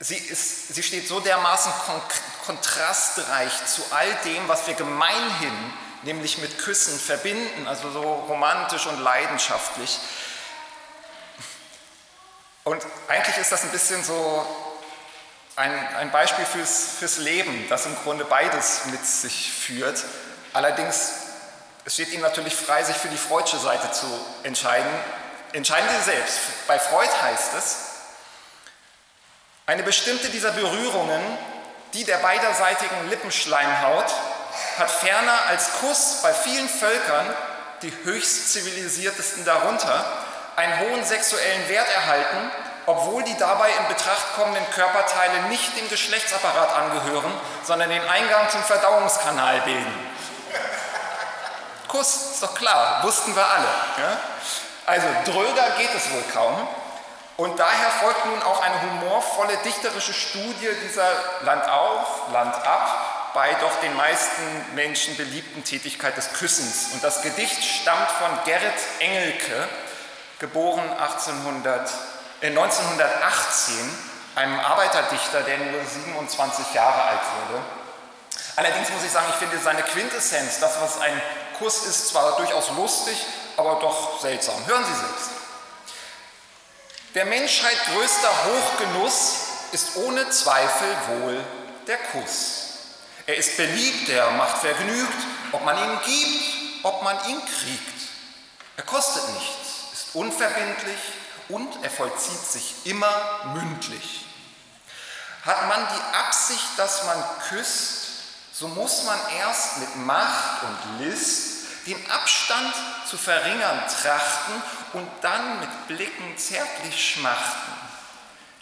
sie, 0.01 0.17
ist, 0.17 0.73
sie 0.73 0.83
steht 0.83 1.07
so 1.07 1.19
dermaßen 1.19 1.71
kon 1.85 2.01
kontrastreich 2.45 3.51
zu 3.67 3.83
all 3.91 4.11
dem, 4.25 4.47
was 4.47 4.65
wir 4.65 4.73
gemeinhin, 4.73 5.53
nämlich 6.01 6.39
mit 6.39 6.57
Küssen 6.57 6.99
verbinden, 6.99 7.67
also 7.67 7.91
so 7.91 8.01
romantisch 8.01 8.87
und 8.87 8.99
leidenschaftlich. 8.99 9.99
Und 12.63 12.83
eigentlich 13.07 13.37
ist 13.37 13.51
das 13.51 13.61
ein 13.61 13.69
bisschen 13.69 14.03
so 14.03 14.45
ein, 15.55 15.71
ein 15.97 16.11
Beispiel 16.11 16.45
fürs, 16.45 16.95
fürs 16.97 17.17
Leben, 17.17 17.67
das 17.69 17.85
im 17.85 17.95
Grunde 18.03 18.25
beides 18.25 18.85
mit 18.87 19.05
sich 19.05 19.51
führt. 19.51 20.03
Allerdings 20.51 21.11
es 21.85 21.93
steht 21.93 22.11
Ihnen 22.11 22.21
natürlich 22.21 22.55
frei, 22.55 22.83
sich 22.83 22.95
für 22.95 23.07
die 23.07 23.17
Freudsche 23.17 23.57
Seite 23.57 23.91
zu 23.91 24.05
entscheiden. 24.43 24.91
Entscheiden 25.53 25.87
Sie 25.97 26.11
selbst. 26.11 26.39
Bei 26.67 26.77
Freud 26.79 27.09
heißt 27.21 27.53
es, 27.57 27.77
eine 29.65 29.83
bestimmte 29.83 30.29
dieser 30.29 30.51
Berührungen, 30.51 31.21
die 31.93 32.03
der 32.03 32.17
beiderseitigen 32.17 33.09
Lippenschleimhaut, 33.09 34.11
hat 34.77 34.89
ferner 34.89 35.37
als 35.49 35.73
Kuss 35.79 36.19
bei 36.23 36.33
vielen 36.33 36.67
Völkern, 36.67 37.27
die 37.81 37.93
höchst 38.03 38.53
zivilisiertesten 38.53 39.45
darunter, 39.45 40.05
einen 40.55 40.79
hohen 40.79 41.03
sexuellen 41.03 41.67
Wert 41.69 41.87
erhalten, 41.93 42.51
obwohl 42.85 43.23
die 43.23 43.37
dabei 43.37 43.69
in 43.69 43.87
Betracht 43.87 44.35
kommenden 44.35 44.69
Körperteile 44.71 45.43
nicht 45.49 45.77
dem 45.77 45.89
Geschlechtsapparat 45.89 46.73
angehören, 46.75 47.31
sondern 47.63 47.89
den 47.89 48.07
Eingang 48.07 48.49
zum 48.49 48.63
Verdauungskanal 48.63 49.61
bilden. 49.61 50.11
Kuss, 51.87 52.31
ist 52.33 52.43
doch 52.43 52.55
klar, 52.55 53.03
wussten 53.03 53.35
wir 53.35 53.45
alle. 53.45 53.67
Ja? 53.97 54.17
Also 54.85 55.07
dröger 55.25 55.69
geht 55.77 55.93
es 55.95 56.09
wohl 56.11 56.23
kaum. 56.33 56.67
Und 57.41 57.59
daher 57.59 57.89
folgt 57.89 58.23
nun 58.27 58.39
auch 58.43 58.61
eine 58.61 58.79
humorvolle 58.83 59.57
dichterische 59.65 60.13
Studie 60.13 60.69
dieser 60.87 61.11
Land 61.41 61.67
auf, 61.67 62.31
Land 62.31 62.53
ab, 62.53 63.31
bei 63.33 63.51
doch 63.55 63.79
den 63.81 63.97
meisten 63.97 64.43
Menschen 64.75 65.17
beliebten 65.17 65.63
Tätigkeit 65.63 66.15
des 66.15 66.33
Küssens. 66.33 66.93
Und 66.93 67.03
das 67.03 67.23
Gedicht 67.23 67.63
stammt 67.63 68.11
von 68.11 68.29
Gerrit 68.45 68.75
Engelke, 68.99 69.67
geboren 70.37 70.87
1800, 70.99 71.89
äh 72.41 72.47
1918, 72.49 73.73
einem 74.35 74.59
Arbeiterdichter, 74.59 75.41
der 75.41 75.57
nur 75.57 75.83
27 75.83 76.75
Jahre 76.75 77.01
alt 77.01 77.21
wurde. 77.49 77.63
Allerdings 78.55 78.87
muss 78.91 79.03
ich 79.03 79.11
sagen, 79.11 79.25
ich 79.31 79.37
finde 79.37 79.57
seine 79.57 79.81
Quintessenz, 79.81 80.59
das, 80.59 80.79
was 80.79 81.01
ein 81.01 81.19
Kuss 81.57 81.87
ist, 81.87 82.09
zwar 82.09 82.37
durchaus 82.37 82.69
lustig, 82.77 83.17
aber 83.57 83.79
doch 83.81 84.21
seltsam. 84.21 84.63
Hören 84.67 84.85
Sie 84.85 84.93
selbst. 84.93 85.40
Der 87.13 87.25
Menschheit 87.25 87.77
größter 87.93 88.29
Hochgenuss 88.45 89.35
ist 89.73 89.97
ohne 89.97 90.29
Zweifel 90.29 90.95
wohl 91.09 91.43
der 91.85 91.97
Kuss. 91.97 92.67
Er 93.25 93.35
ist 93.35 93.57
beliebt, 93.57 94.07
er 94.07 94.31
macht 94.31 94.59
vergnügt, 94.59 95.17
ob 95.51 95.65
man 95.65 95.77
ihn 95.77 95.99
gibt, 96.05 96.85
ob 96.85 97.03
man 97.03 97.17
ihn 97.27 97.41
kriegt. 97.45 98.01
Er 98.77 98.83
kostet 98.83 99.27
nichts, 99.33 99.91
ist 99.91 100.15
unverbindlich 100.15 100.99
und 101.49 101.83
er 101.83 101.89
vollzieht 101.89 102.45
sich 102.45 102.75
immer 102.85 103.13
mündlich. 103.55 104.25
Hat 105.45 105.67
man 105.67 105.85
die 105.85 106.17
Absicht, 106.17 106.77
dass 106.77 107.03
man 107.03 107.21
küsst, 107.49 108.07
so 108.53 108.69
muss 108.69 109.03
man 109.03 109.19
erst 109.37 109.79
mit 109.79 109.95
Macht 109.97 110.63
und 110.63 111.05
List 111.05 111.61
den 111.87 112.11
Abstand 112.11 112.73
zu 113.09 113.17
verringern 113.17 113.83
trachten 114.01 114.63
und 114.93 115.09
dann 115.21 115.59
mit 115.59 115.87
Blicken 115.87 116.37
zärtlich 116.37 117.13
schmachten. 117.13 117.71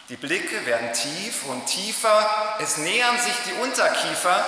Die 0.08 0.16
Blicke 0.16 0.64
werden 0.66 0.92
tief 0.92 1.44
und 1.46 1.66
tiefer, 1.66 2.56
es 2.60 2.78
nähern 2.78 3.16
sich 3.18 3.34
die 3.46 3.52
Unterkiefer. 3.62 4.44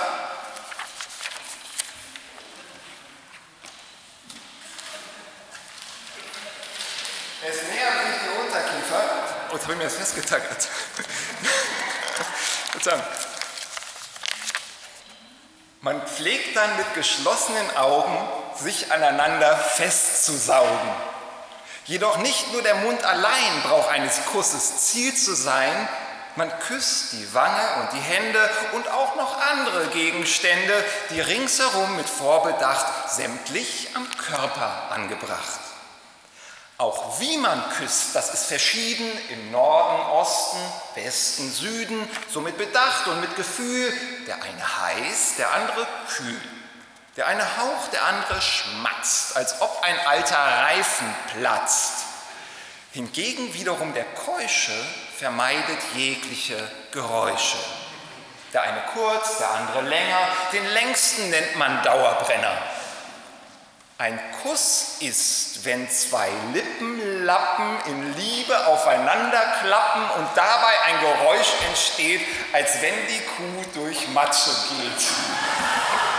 Es 7.45 7.61
nähern 7.63 7.97
sich 8.07 8.15
die 8.23 8.29
Unterkiefer. 8.45 9.03
Oh, 9.49 9.53
jetzt 9.53 9.63
habe 9.63 9.73
ich 9.73 9.77
mir 9.77 9.83
das 9.85 9.95
festgetackert. 9.95 10.67
Man 15.81 16.05
pflegt 16.07 16.55
dann 16.55 16.77
mit 16.77 16.93
geschlossenen 16.93 17.75
Augen, 17.75 18.17
sich 18.55 18.89
aneinander 18.91 19.57
festzusaugen. 19.57 21.12
Jedoch 21.85 22.17
nicht 22.17 22.51
nur 22.53 22.61
der 22.61 22.75
Mund 22.75 23.03
allein 23.03 23.61
braucht 23.63 23.89
eines 23.89 24.25
Kusses 24.25 24.87
Ziel 24.87 25.13
zu 25.15 25.35
sein, 25.35 25.89
man 26.35 26.51
küsst 26.61 27.11
die 27.11 27.33
Wange 27.33 27.81
und 27.81 27.93
die 27.93 27.99
Hände 27.99 28.49
und 28.71 28.89
auch 28.89 29.15
noch 29.15 29.39
andere 29.51 29.87
Gegenstände, 29.87 30.73
die 31.11 31.21
ringsherum 31.21 31.95
mit 31.95 32.09
Vorbedacht 32.09 33.11
sämtlich 33.11 33.89
am 33.93 34.07
Körper 34.17 34.91
angebracht. 34.91 35.59
Auch 36.79 37.19
wie 37.19 37.37
man 37.37 37.63
küsst, 37.77 38.15
das 38.15 38.33
ist 38.33 38.45
verschieden 38.45 39.09
im 39.29 39.51
Norden, 39.51 40.01
Osten, 40.09 40.57
Westen, 40.95 41.51
Süden, 41.51 42.09
so 42.31 42.41
mit 42.41 42.57
Bedacht 42.57 43.07
und 43.07 43.21
mit 43.21 43.35
Gefühl. 43.35 43.93
Der 44.25 44.41
eine 44.41 44.81
heiß, 44.81 45.35
der 45.37 45.53
andere 45.53 45.87
kühl. 46.09 46.41
Der 47.15 47.27
eine 47.27 47.43
haucht, 47.43 47.93
der 47.93 48.03
andere 48.05 48.41
schmatzt, 48.41 49.37
als 49.37 49.61
ob 49.61 49.83
ein 49.83 49.99
alter 50.07 50.35
Reifen 50.35 51.13
platzt. 51.37 52.05
Hingegen 52.91 53.53
wiederum 53.53 53.93
der 53.93 54.05
Keusche 54.05 54.73
vermeidet 55.17 55.79
jegliche 55.95 56.57
Geräusche. 56.91 57.57
Der 58.51 58.63
eine 58.63 58.81
kurz, 58.93 59.37
der 59.37 59.49
andere 59.51 59.81
länger, 59.81 60.27
den 60.53 60.65
längsten 60.73 61.29
nennt 61.29 61.55
man 61.55 61.83
Dauerbrenner. 61.83 62.57
Ein 63.99 64.19
Kuss 64.41 64.97
ist, 64.99 65.65
wenn 65.65 65.89
zwei 65.89 66.29
Lippenlappen 66.51 67.79
in 67.85 68.17
Liebe 68.17 68.65
aufeinander 68.65 69.41
klappen 69.61 70.01
und 70.17 70.27
dabei 70.35 70.81
ein 70.85 70.99
Geräusch 70.99 71.53
entsteht, 71.67 72.21
als 72.53 72.81
wenn 72.81 73.07
die 73.07 73.21
Kuh 73.21 73.63
durch 73.75 74.07
Matsche 74.09 74.49
geht. 74.49 76.12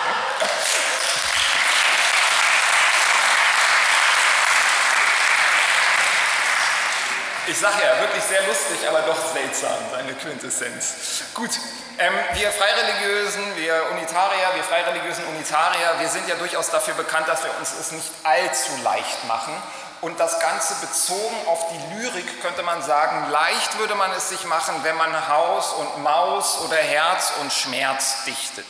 Ich 7.47 7.59
sage 7.59 7.75
ja, 7.85 8.01
wirklich 8.01 8.25
sehr 8.25 8.43
lustig, 8.47 8.89
aber 8.89 9.01
doch 9.03 9.19
seltsam, 9.35 9.77
seine 9.91 10.15
Quintessenz. 10.15 11.25
Gut, 11.35 11.51
ähm, 11.99 12.15
wir 12.33 12.51
Freireligiösen, 12.51 13.57
wir 13.57 13.91
Unitarier, 13.93 14.49
wir 14.55 14.65
Freireligiösen 14.65 15.25
Unitarier, 15.27 15.95
wir 15.99 16.09
sind 16.09 16.27
ja 16.27 16.37
durchaus 16.37 16.71
dafür 16.71 16.95
bekannt, 16.95 17.29
dass 17.29 17.45
wir 17.45 17.51
uns 17.59 17.73
es 17.79 17.93
nicht 17.93 18.11
allzu 18.23 18.73
leicht 18.83 19.25
machen. 19.29 19.53
Und 20.01 20.19
das 20.21 20.41
Ganze 20.41 20.75
bezogen 20.87 21.37
auf 21.47 21.67
die 21.69 21.95
Lyrik 21.95 22.41
könnte 22.41 22.63
man 22.63 22.83
sagen, 22.83 23.31
leicht 23.31 23.79
würde 23.79 23.95
man 23.95 24.11
es 24.13 24.31
sich 24.31 24.45
machen, 24.47 24.75
wenn 24.83 24.97
man 24.97 25.29
Haus 25.29 25.75
und 25.75 26.03
Maus 26.03 26.61
oder 26.65 26.77
Herz 26.77 27.35
und 27.43 27.53
Schmerz 27.53 28.25
dichtet. 28.25 28.67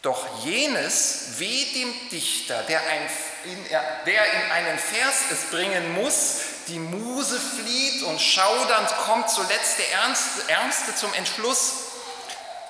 Doch 0.02 0.44
jenes 0.44 1.38
weh 1.38 1.64
dem 1.72 2.08
Dichter, 2.10 2.62
der, 2.64 2.80
ein, 2.80 3.08
in, 3.44 3.64
der 3.70 4.32
in 4.34 4.50
einen 4.50 4.78
Vers 4.78 5.14
es 5.30 5.50
bringen 5.50 5.94
muss, 5.94 6.40
die 6.68 6.78
Muse 6.78 7.40
flieht 7.40 8.02
und 8.02 8.20
schaudernd 8.20 8.88
kommt 9.06 9.30
zuletzt 9.30 9.78
der 9.78 9.92
Ernste, 9.92 10.48
Ernste 10.48 10.94
zum 10.94 11.14
Entschluss, 11.14 11.83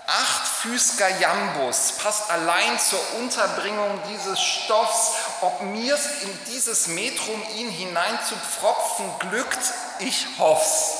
Achtfüßiger 0.07 1.19
Jambus 1.19 1.93
passt 2.03 2.31
allein 2.31 2.79
zur 2.79 3.01
Unterbringung 3.21 3.99
dieses 4.11 4.39
Stoffs. 4.41 5.13
Ob 5.41 5.63
mir's 5.63 6.05
in 6.23 6.39
dieses 6.53 6.89
Metrum 6.89 7.43
ihn 7.57 7.71
hineinzupfropfen 7.71 9.07
glückt, 9.21 9.73
ich 10.01 10.27
hoff's. 10.39 10.91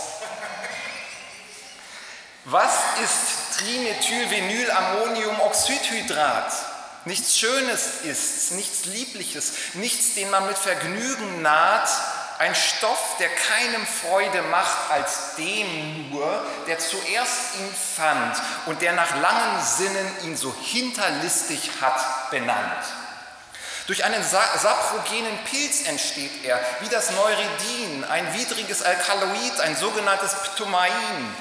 Was 2.47 2.73
ist 3.03 3.59
Trimethylvinylammoniumoxidhydrat? 3.59 6.53
Nichts 7.07 7.39
Schönes 7.39 8.01
ist's, 8.05 8.53
nichts 8.53 8.87
Liebliches, 8.87 9.53
nichts, 9.75 10.15
den 10.15 10.31
man 10.31 10.47
mit 10.47 10.57
Vergnügen 10.57 11.43
naht, 11.43 11.91
ein 12.39 12.55
Stoff, 12.55 13.17
der 13.19 13.29
keinem 13.29 13.87
Freude 13.87 14.43
macht 14.43 14.91
als 14.91 15.37
dem 15.37 16.11
nur, 16.11 16.45
der 16.67 16.79
zuerst 16.79 17.57
ihn 17.59 17.75
fand 17.97 18.37
und 18.67 18.83
der 18.83 18.93
nach 18.93 19.17
langen 19.17 19.63
Sinnen 19.63 20.17
ihn 20.25 20.37
so 20.37 20.55
hinterlistig 20.63 21.71
hat 21.81 22.31
benannt. 22.31 22.85
Durch 23.87 24.03
einen 24.03 24.25
saprogenen 24.25 25.39
Pilz 25.45 25.87
entsteht 25.87 26.45
er, 26.45 26.59
wie 26.81 26.89
das 26.89 27.11
Neuridin, 27.11 28.05
ein 28.05 28.33
widriges 28.33 28.83
Alkaloid, 28.83 29.61
ein 29.61 29.77
sogenanntes 29.77 30.35
Ptomain. 30.35 31.35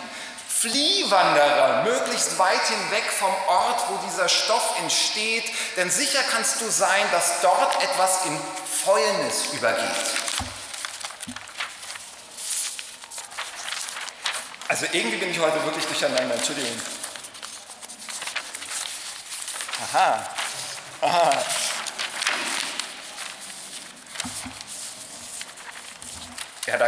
Fliehwanderer, 0.50 1.84
möglichst 1.84 2.38
weit 2.38 2.66
hinweg 2.68 3.04
vom 3.18 3.34
Ort, 3.48 3.84
wo 3.90 3.98
dieser 4.08 4.30
Stoff 4.30 4.80
entsteht, 4.80 5.44
denn 5.76 5.90
sicher 5.90 6.20
kannst 6.32 6.62
du 6.62 6.70
sein, 6.70 7.04
dass 7.12 7.42
dort 7.42 7.84
etwas 7.84 8.26
in 8.26 8.40
Fäulnis 8.86 9.54
übergeht. 9.54 10.23
Also 14.74 14.88
irgendwie 14.92 15.18
bin 15.18 15.30
ich 15.30 15.38
heute 15.38 15.64
wirklich 15.66 15.86
durcheinander, 15.86 16.34
Entschuldigung. 16.34 16.72
Aha. 19.84 20.26
Aha. 21.00 21.44
Ja, 26.66 26.78
da, 26.78 26.88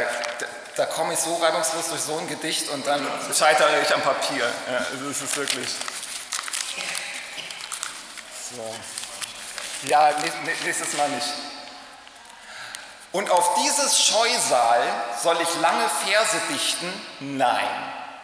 da, 0.77 0.85
komme 0.87 1.13
ich 1.13 1.19
so 1.19 1.35
reibungslos 1.35 1.89
durch 1.89 2.01
so 2.01 2.17
ein 2.17 2.27
Gedicht 2.27 2.69
und 2.69 2.87
dann 2.87 3.07
scheitere 3.31 3.79
ich 3.79 3.93
am 3.93 4.01
Papier. 4.01 4.51
Ja, 4.67 4.87
es 5.11 5.21
ist 5.21 5.37
wirklich. 5.37 5.69
So. 8.49 8.75
Ja, 9.87 10.11
nächstes 10.63 10.91
Mal 10.97 11.09
nicht. 11.09 11.27
Und 13.15 13.29
auf 13.29 13.53
dieses 13.63 14.03
Scheusal 14.03 14.83
soll 15.23 15.37
ich 15.41 15.61
lange 15.61 15.87
Verse 16.05 16.37
dichten? 16.49 16.91
Nein. 17.21 17.69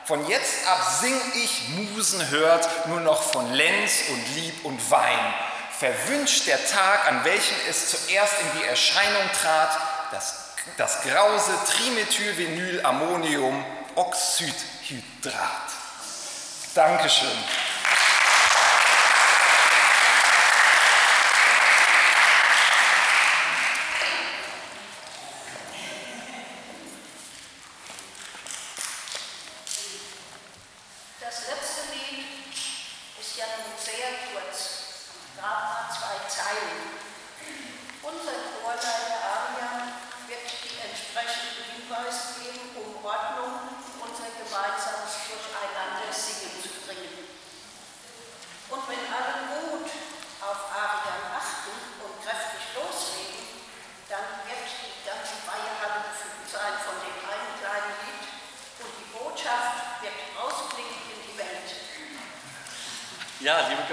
Von 0.03 0.27
jetzt 0.27 0.67
ab 0.67 0.85
sing 0.99 1.15
ich 1.41 1.69
Musen 1.69 2.29
hört 2.29 2.67
nur 2.89 2.99
noch 2.99 3.23
von 3.23 3.53
Lenz 3.53 3.93
und 4.09 4.35
Lieb 4.35 4.65
und 4.65 4.91
Wein. 4.91 5.33
Verwünscht 5.79 6.45
der 6.45 6.59
Tag, 6.67 7.07
an 7.07 7.23
welchem 7.23 7.55
es 7.69 7.89
zuerst 7.89 8.33
in 8.41 8.59
die 8.59 8.65
Erscheinung 8.65 9.23
trat, 9.41 9.77
das, 10.11 10.49
das 10.75 11.03
grause 11.03 11.53
Trimethylvinylammonium 11.73 13.63
Oxidhydrat. 13.95 15.71
Dankeschön. 16.75 17.29
Ja, 33.51 33.57
liebe 36.53 37.01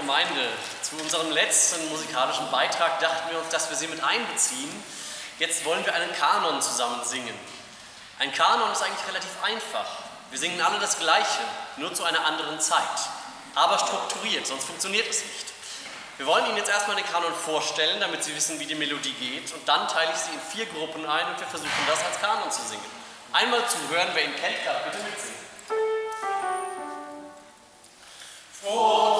Gemeinde, 0.09 0.49
zu 0.81 0.95
unserem 0.95 1.29
letzten 1.29 1.87
musikalischen 1.89 2.49
Beitrag 2.49 2.99
dachten 2.99 3.29
wir 3.29 3.37
uns, 3.37 3.49
dass 3.49 3.69
wir 3.69 3.77
Sie 3.77 3.85
mit 3.85 4.03
einbeziehen. 4.03 4.83
Jetzt 5.37 5.63
wollen 5.65 5.85
wir 5.85 5.93
einen 5.93 6.11
Kanon 6.15 6.59
zusammen 6.63 7.05
singen. 7.05 7.37
Ein 8.17 8.33
Kanon 8.33 8.71
ist 8.71 8.81
eigentlich 8.81 9.07
relativ 9.07 9.29
einfach. 9.43 9.85
Wir 10.31 10.39
singen 10.39 10.59
alle 10.61 10.79
das 10.79 10.97
Gleiche, 10.97 11.41
nur 11.77 11.93
zu 11.93 12.05
einer 12.05 12.25
anderen 12.25 12.59
Zeit. 12.59 12.81
Aber 13.53 13.77
strukturiert, 13.77 14.47
sonst 14.47 14.65
funktioniert 14.65 15.07
es 15.07 15.23
nicht. 15.23 15.45
Wir 16.17 16.25
wollen 16.25 16.47
Ihnen 16.47 16.57
jetzt 16.57 16.71
erstmal 16.71 16.95
den 16.95 17.05
Kanon 17.05 17.35
vorstellen, 17.45 17.99
damit 17.99 18.23
Sie 18.23 18.35
wissen, 18.35 18.59
wie 18.59 18.65
die 18.65 18.73
Melodie 18.73 19.13
geht. 19.13 19.53
Und 19.53 19.69
dann 19.69 19.87
teile 19.87 20.11
ich 20.11 20.17
Sie 20.17 20.31
in 20.31 20.41
vier 20.41 20.65
Gruppen 20.73 21.05
ein 21.05 21.27
und 21.27 21.39
wir 21.39 21.45
versuchen 21.45 21.85
das 21.87 22.03
als 22.03 22.19
Kanon 22.19 22.49
zu 22.49 22.63
singen. 22.63 22.81
Einmal 23.31 23.61
zuhören, 23.69 24.09
wer 24.15 24.25
ihn 24.25 24.35
kennt, 24.37 24.65
darf 24.65 24.85
bitte 24.85 24.97
mitsingen. 25.03 25.37
Froh 28.63 29.18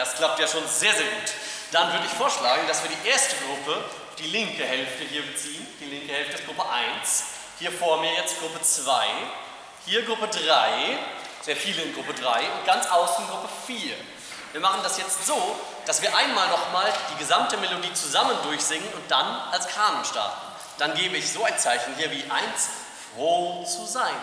Das 0.00 0.16
klappt 0.16 0.40
ja 0.40 0.48
schon 0.48 0.66
sehr, 0.66 0.94
sehr 0.94 1.04
gut. 1.04 1.32
Dann 1.72 1.92
würde 1.92 2.06
ich 2.06 2.12
vorschlagen, 2.12 2.66
dass 2.66 2.82
wir 2.82 2.90
die 2.90 3.08
erste 3.08 3.36
Gruppe, 3.44 3.84
die 4.18 4.28
linke 4.28 4.64
Hälfte 4.64 5.04
hier 5.04 5.22
beziehen. 5.22 5.66
Die 5.78 5.84
linke 5.84 6.12
Hälfte 6.12 6.38
ist 6.38 6.46
Gruppe 6.46 6.64
1. 6.68 7.24
Hier 7.58 7.70
vor 7.70 8.00
mir 8.00 8.12
jetzt 8.14 8.40
Gruppe 8.40 8.62
2, 8.62 9.06
hier 9.84 10.02
Gruppe 10.06 10.28
3, 10.28 10.98
sehr 11.42 11.56
viele 11.56 11.82
in 11.82 11.94
Gruppe 11.94 12.14
3 12.14 12.40
und 12.40 12.64
ganz 12.64 12.86
außen 12.86 13.26
Gruppe 13.28 13.48
4. 13.66 13.94
Wir 14.52 14.60
machen 14.62 14.80
das 14.82 14.96
jetzt 14.96 15.26
so, 15.26 15.56
dass 15.84 16.00
wir 16.00 16.16
einmal 16.16 16.48
nochmal 16.48 16.90
die 17.12 17.18
gesamte 17.18 17.58
Melodie 17.58 17.92
zusammen 17.92 18.36
durchsingen 18.44 18.90
und 18.94 19.10
dann 19.10 19.26
als 19.52 19.68
Kanon 19.68 20.04
starten. 20.06 20.40
Dann 20.78 20.94
gebe 20.94 21.18
ich 21.18 21.30
so 21.30 21.44
ein 21.44 21.58
Zeichen 21.58 21.94
hier 21.96 22.10
wie 22.10 22.22
1, 22.22 22.30
froh 23.14 23.64
zu 23.64 23.84
sein, 23.86 24.14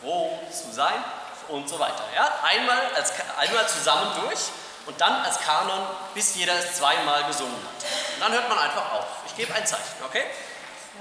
froh 0.00 0.38
zu 0.50 0.72
sein 0.72 1.04
und 1.48 1.68
so 1.68 1.78
weiter. 1.78 2.04
Ja? 2.14 2.28
Einmal, 2.42 2.78
als, 2.94 3.12
einmal 3.38 3.68
zusammen 3.68 4.10
durch 4.22 4.40
und 4.86 5.00
dann 5.00 5.22
als 5.24 5.38
Kanon, 5.40 5.86
bis 6.14 6.34
jeder 6.34 6.54
es 6.54 6.76
zweimal 6.76 7.24
gesungen 7.24 7.54
hat. 7.54 7.84
Und 8.14 8.20
dann 8.20 8.32
hört 8.32 8.48
man 8.48 8.58
einfach 8.58 8.92
auf. 8.92 9.06
Ich 9.26 9.36
gebe 9.36 9.54
ein 9.54 9.66
Zeichen, 9.66 10.04
okay? 10.04 10.24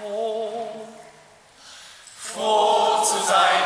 Froh 0.02 0.88
Froh 2.34 3.04
zu 3.04 3.20
sein 3.26 3.64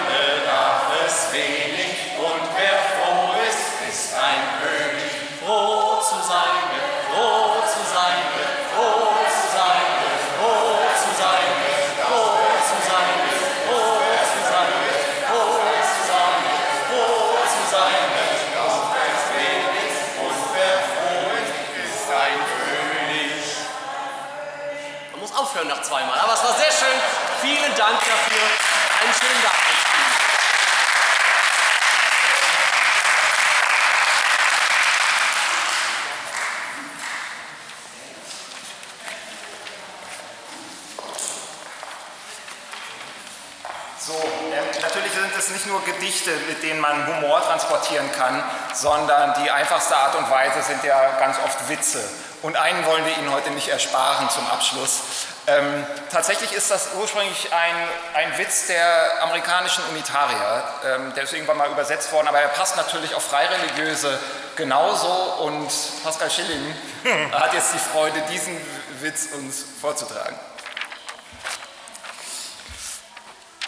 es 45.47 45.53
nicht 45.53 45.67
nur 45.67 45.83
Gedichte, 45.85 46.31
mit 46.47 46.61
denen 46.63 46.79
man 46.79 47.07
Humor 47.07 47.41
transportieren 47.41 48.11
kann, 48.11 48.43
sondern 48.73 49.33
die 49.43 49.49
einfachste 49.49 49.95
Art 49.95 50.15
und 50.15 50.29
Weise 50.29 50.61
sind 50.61 50.83
ja 50.83 51.17
ganz 51.19 51.37
oft 51.43 51.69
Witze. 51.69 52.03
Und 52.41 52.55
einen 52.55 52.85
wollen 52.85 53.05
wir 53.05 53.17
Ihnen 53.17 53.31
heute 53.31 53.49
nicht 53.51 53.67
ersparen 53.67 54.29
zum 54.29 54.47
Abschluss. 54.47 55.01
Ähm, 55.47 55.85
tatsächlich 56.11 56.51
ist 56.51 56.69
das 56.69 56.89
ursprünglich 56.99 57.53
ein, 57.53 57.75
ein 58.15 58.37
Witz 58.37 58.67
der 58.67 59.23
amerikanischen 59.23 59.83
Unitarier, 59.91 60.63
ähm, 60.85 61.13
der 61.15 61.23
ist 61.23 61.33
irgendwann 61.33 61.57
mal 61.57 61.71
übersetzt 61.71 62.11
worden, 62.11 62.27
aber 62.27 62.39
er 62.39 62.49
passt 62.49 62.75
natürlich 62.75 63.15
auf 63.15 63.23
Freireligiöse 63.23 64.19
genauso 64.57 65.07
und 65.45 65.71
Pascal 66.03 66.29
Schilling 66.29 66.75
hat 67.31 67.53
jetzt 67.53 67.73
die 67.73 67.79
Freude, 67.79 68.21
diesen 68.29 68.59
Witz 68.99 69.29
uns 69.33 69.63
vorzutragen. 69.79 70.37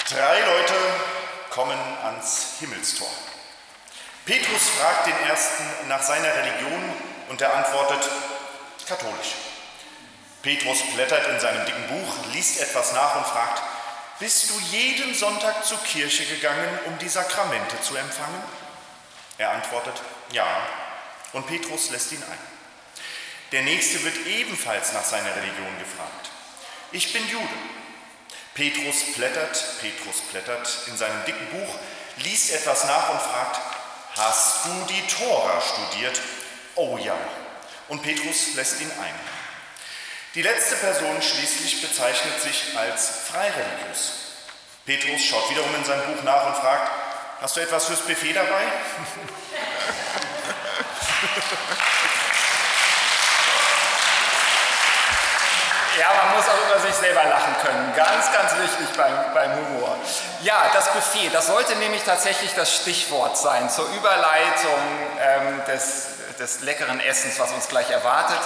Drei 0.10 0.40
Leute 0.42 0.74
kommen 1.50 1.80
ans 2.04 2.54
Himmelstor. 2.60 3.10
Petrus 4.26 4.70
fragt 4.70 5.08
den 5.08 5.28
ersten 5.28 5.64
nach 5.88 6.04
seiner 6.04 6.34
Religion 6.36 6.94
und 7.30 7.42
er 7.42 7.54
antwortet 7.56 8.10
katholisch. 8.88 9.36
Petrus 10.42 10.80
blättert 10.94 11.28
in 11.30 11.40
seinem 11.40 11.66
dicken 11.66 11.88
Buch, 11.88 12.14
liest 12.34 12.62
etwas 12.62 12.94
nach 12.94 13.16
und 13.16 13.26
fragt, 13.26 13.62
bist 14.20 14.50
du 14.50 14.60
jeden 14.72 15.16
Sonntag 15.16 15.66
zur 15.66 15.82
Kirche 15.84 16.26
gegangen, 16.26 16.80
um 16.86 16.98
die 16.98 17.10
Sakramente 17.10 17.80
zu 17.82 17.96
empfangen? 17.96 18.44
Er 19.38 19.52
antwortet, 19.52 20.02
ja, 20.32 20.46
und 21.34 21.48
Petrus 21.48 21.90
lässt 21.90 22.12
ihn 22.12 22.24
ein. 22.24 22.40
Der 23.52 23.64
nächste 23.64 24.04
wird 24.04 24.28
ebenfalls 24.28 24.94
nach 24.94 25.04
seiner 25.04 25.36
Religion 25.36 25.80
gefragt. 25.80 26.30
Ich 26.92 27.14
bin 27.14 27.28
Jude. 27.30 27.48
Petrus 28.60 29.14
blättert, 29.16 29.64
Petrus 29.80 30.20
blättert 30.34 30.68
in 30.88 30.98
seinem 30.98 31.24
dicken 31.24 31.48
Buch, 31.48 31.76
liest 32.18 32.52
etwas 32.52 32.84
nach 32.84 33.08
und 33.08 33.22
fragt, 33.22 33.58
hast 34.18 34.66
du 34.66 34.86
die 34.90 35.08
Tora 35.08 35.62
studiert? 35.62 36.20
Oh 36.76 37.00
ja. 37.02 37.16
Und 37.88 38.04
Petrus 38.04 38.56
lässt 38.56 38.82
ihn 38.82 38.92
ein. 39.02 39.16
Die 40.36 40.42
letzte 40.42 40.76
Person 40.76 41.22
schließlich 41.22 41.82
bezeichnet 41.82 42.42
sich 42.42 42.78
als 42.78 43.10
freireligiös. 43.32 44.12
Petrus 44.86 45.24
schaut 45.24 45.50
wiederum 45.52 45.74
in 45.76 45.86
sein 45.86 46.06
Buch 46.08 46.22
nach 46.24 46.48
und 46.48 46.58
fragt, 46.58 46.92
hast 47.40 47.56
du 47.56 47.62
etwas 47.62 47.86
fürs 47.86 48.02
Buffet 48.02 48.34
dabei? 48.34 48.64
Ja, 56.00 56.08
man 56.24 56.38
muss 56.38 56.46
auch 56.48 56.70
über 56.70 56.80
sich 56.80 56.96
selber 56.96 57.26
lachen 57.26 57.56
können. 57.62 57.94
Ganz, 57.94 58.32
ganz 58.32 58.58
wichtig 58.58 58.96
beim, 58.96 59.14
beim 59.34 59.52
Humor. 59.54 59.98
Ja, 60.42 60.70
das 60.74 60.94
Buffet, 60.94 61.30
das 61.34 61.48
sollte 61.48 61.76
nämlich 61.76 62.04
tatsächlich 62.04 62.56
das 62.56 62.74
Stichwort 62.74 63.38
sein 63.38 63.70
zur 63.70 63.86
Überleitung 63.90 64.80
ähm, 65.20 65.62
des, 65.68 66.08
des 66.40 66.62
leckeren 66.62 67.02
Essens, 67.02 67.38
was 67.38 67.52
uns 67.52 67.68
gleich 67.68 67.90
erwartet. 67.90 68.40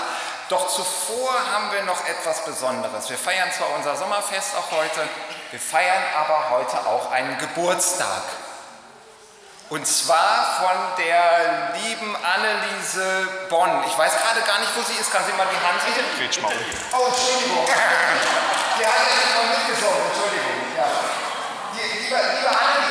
Doch 0.49 0.67
zuvor 0.67 1.31
haben 1.53 1.71
wir 1.71 1.83
noch 1.83 2.07
etwas 2.07 2.43
Besonderes. 2.43 3.11
Wir 3.11 3.19
feiern 3.19 3.51
zwar 3.51 3.69
unser 3.75 3.95
Sommerfest 3.97 4.55
auch 4.57 4.71
heute, 4.71 5.07
wir 5.51 5.59
feiern 5.59 6.03
aber 6.17 6.49
heute 6.49 6.87
auch 6.87 7.11
einen 7.11 7.37
Geburtstag. 7.37 8.23
Und 9.73 9.87
zwar 9.87 10.61
von 10.61 11.03
der 11.03 11.73
lieben 11.81 12.15
Anneliese 12.21 13.25
Bonn. 13.49 13.71
Ich 13.89 13.97
weiß 13.97 14.13
gerade 14.21 14.45
gar 14.45 14.59
nicht, 14.59 14.69
wo 14.77 14.83
sie 14.85 14.93
ist. 15.01 15.11
Kann 15.11 15.25
sie 15.25 15.33
mal 15.33 15.49
die 15.49 15.57
Hand 15.65 15.81
heben? 15.89 16.05
Gretsch 16.13 16.37
mal 16.45 16.53
um. 16.53 16.61
Oh, 16.93 17.09
Entschuldigung. 17.09 17.65
Die 17.65 18.85
hat 18.85 19.01
ja 19.01 19.15
nicht 19.17 19.33
mal 19.33 19.49
mitgesungen. 19.49 19.97
Entschuldigung. 20.13 20.77
Ja. 20.77 20.85
Die, 21.73 22.05
liebe, 22.05 22.13
liebe 22.21 22.49
Annelie 22.53 22.82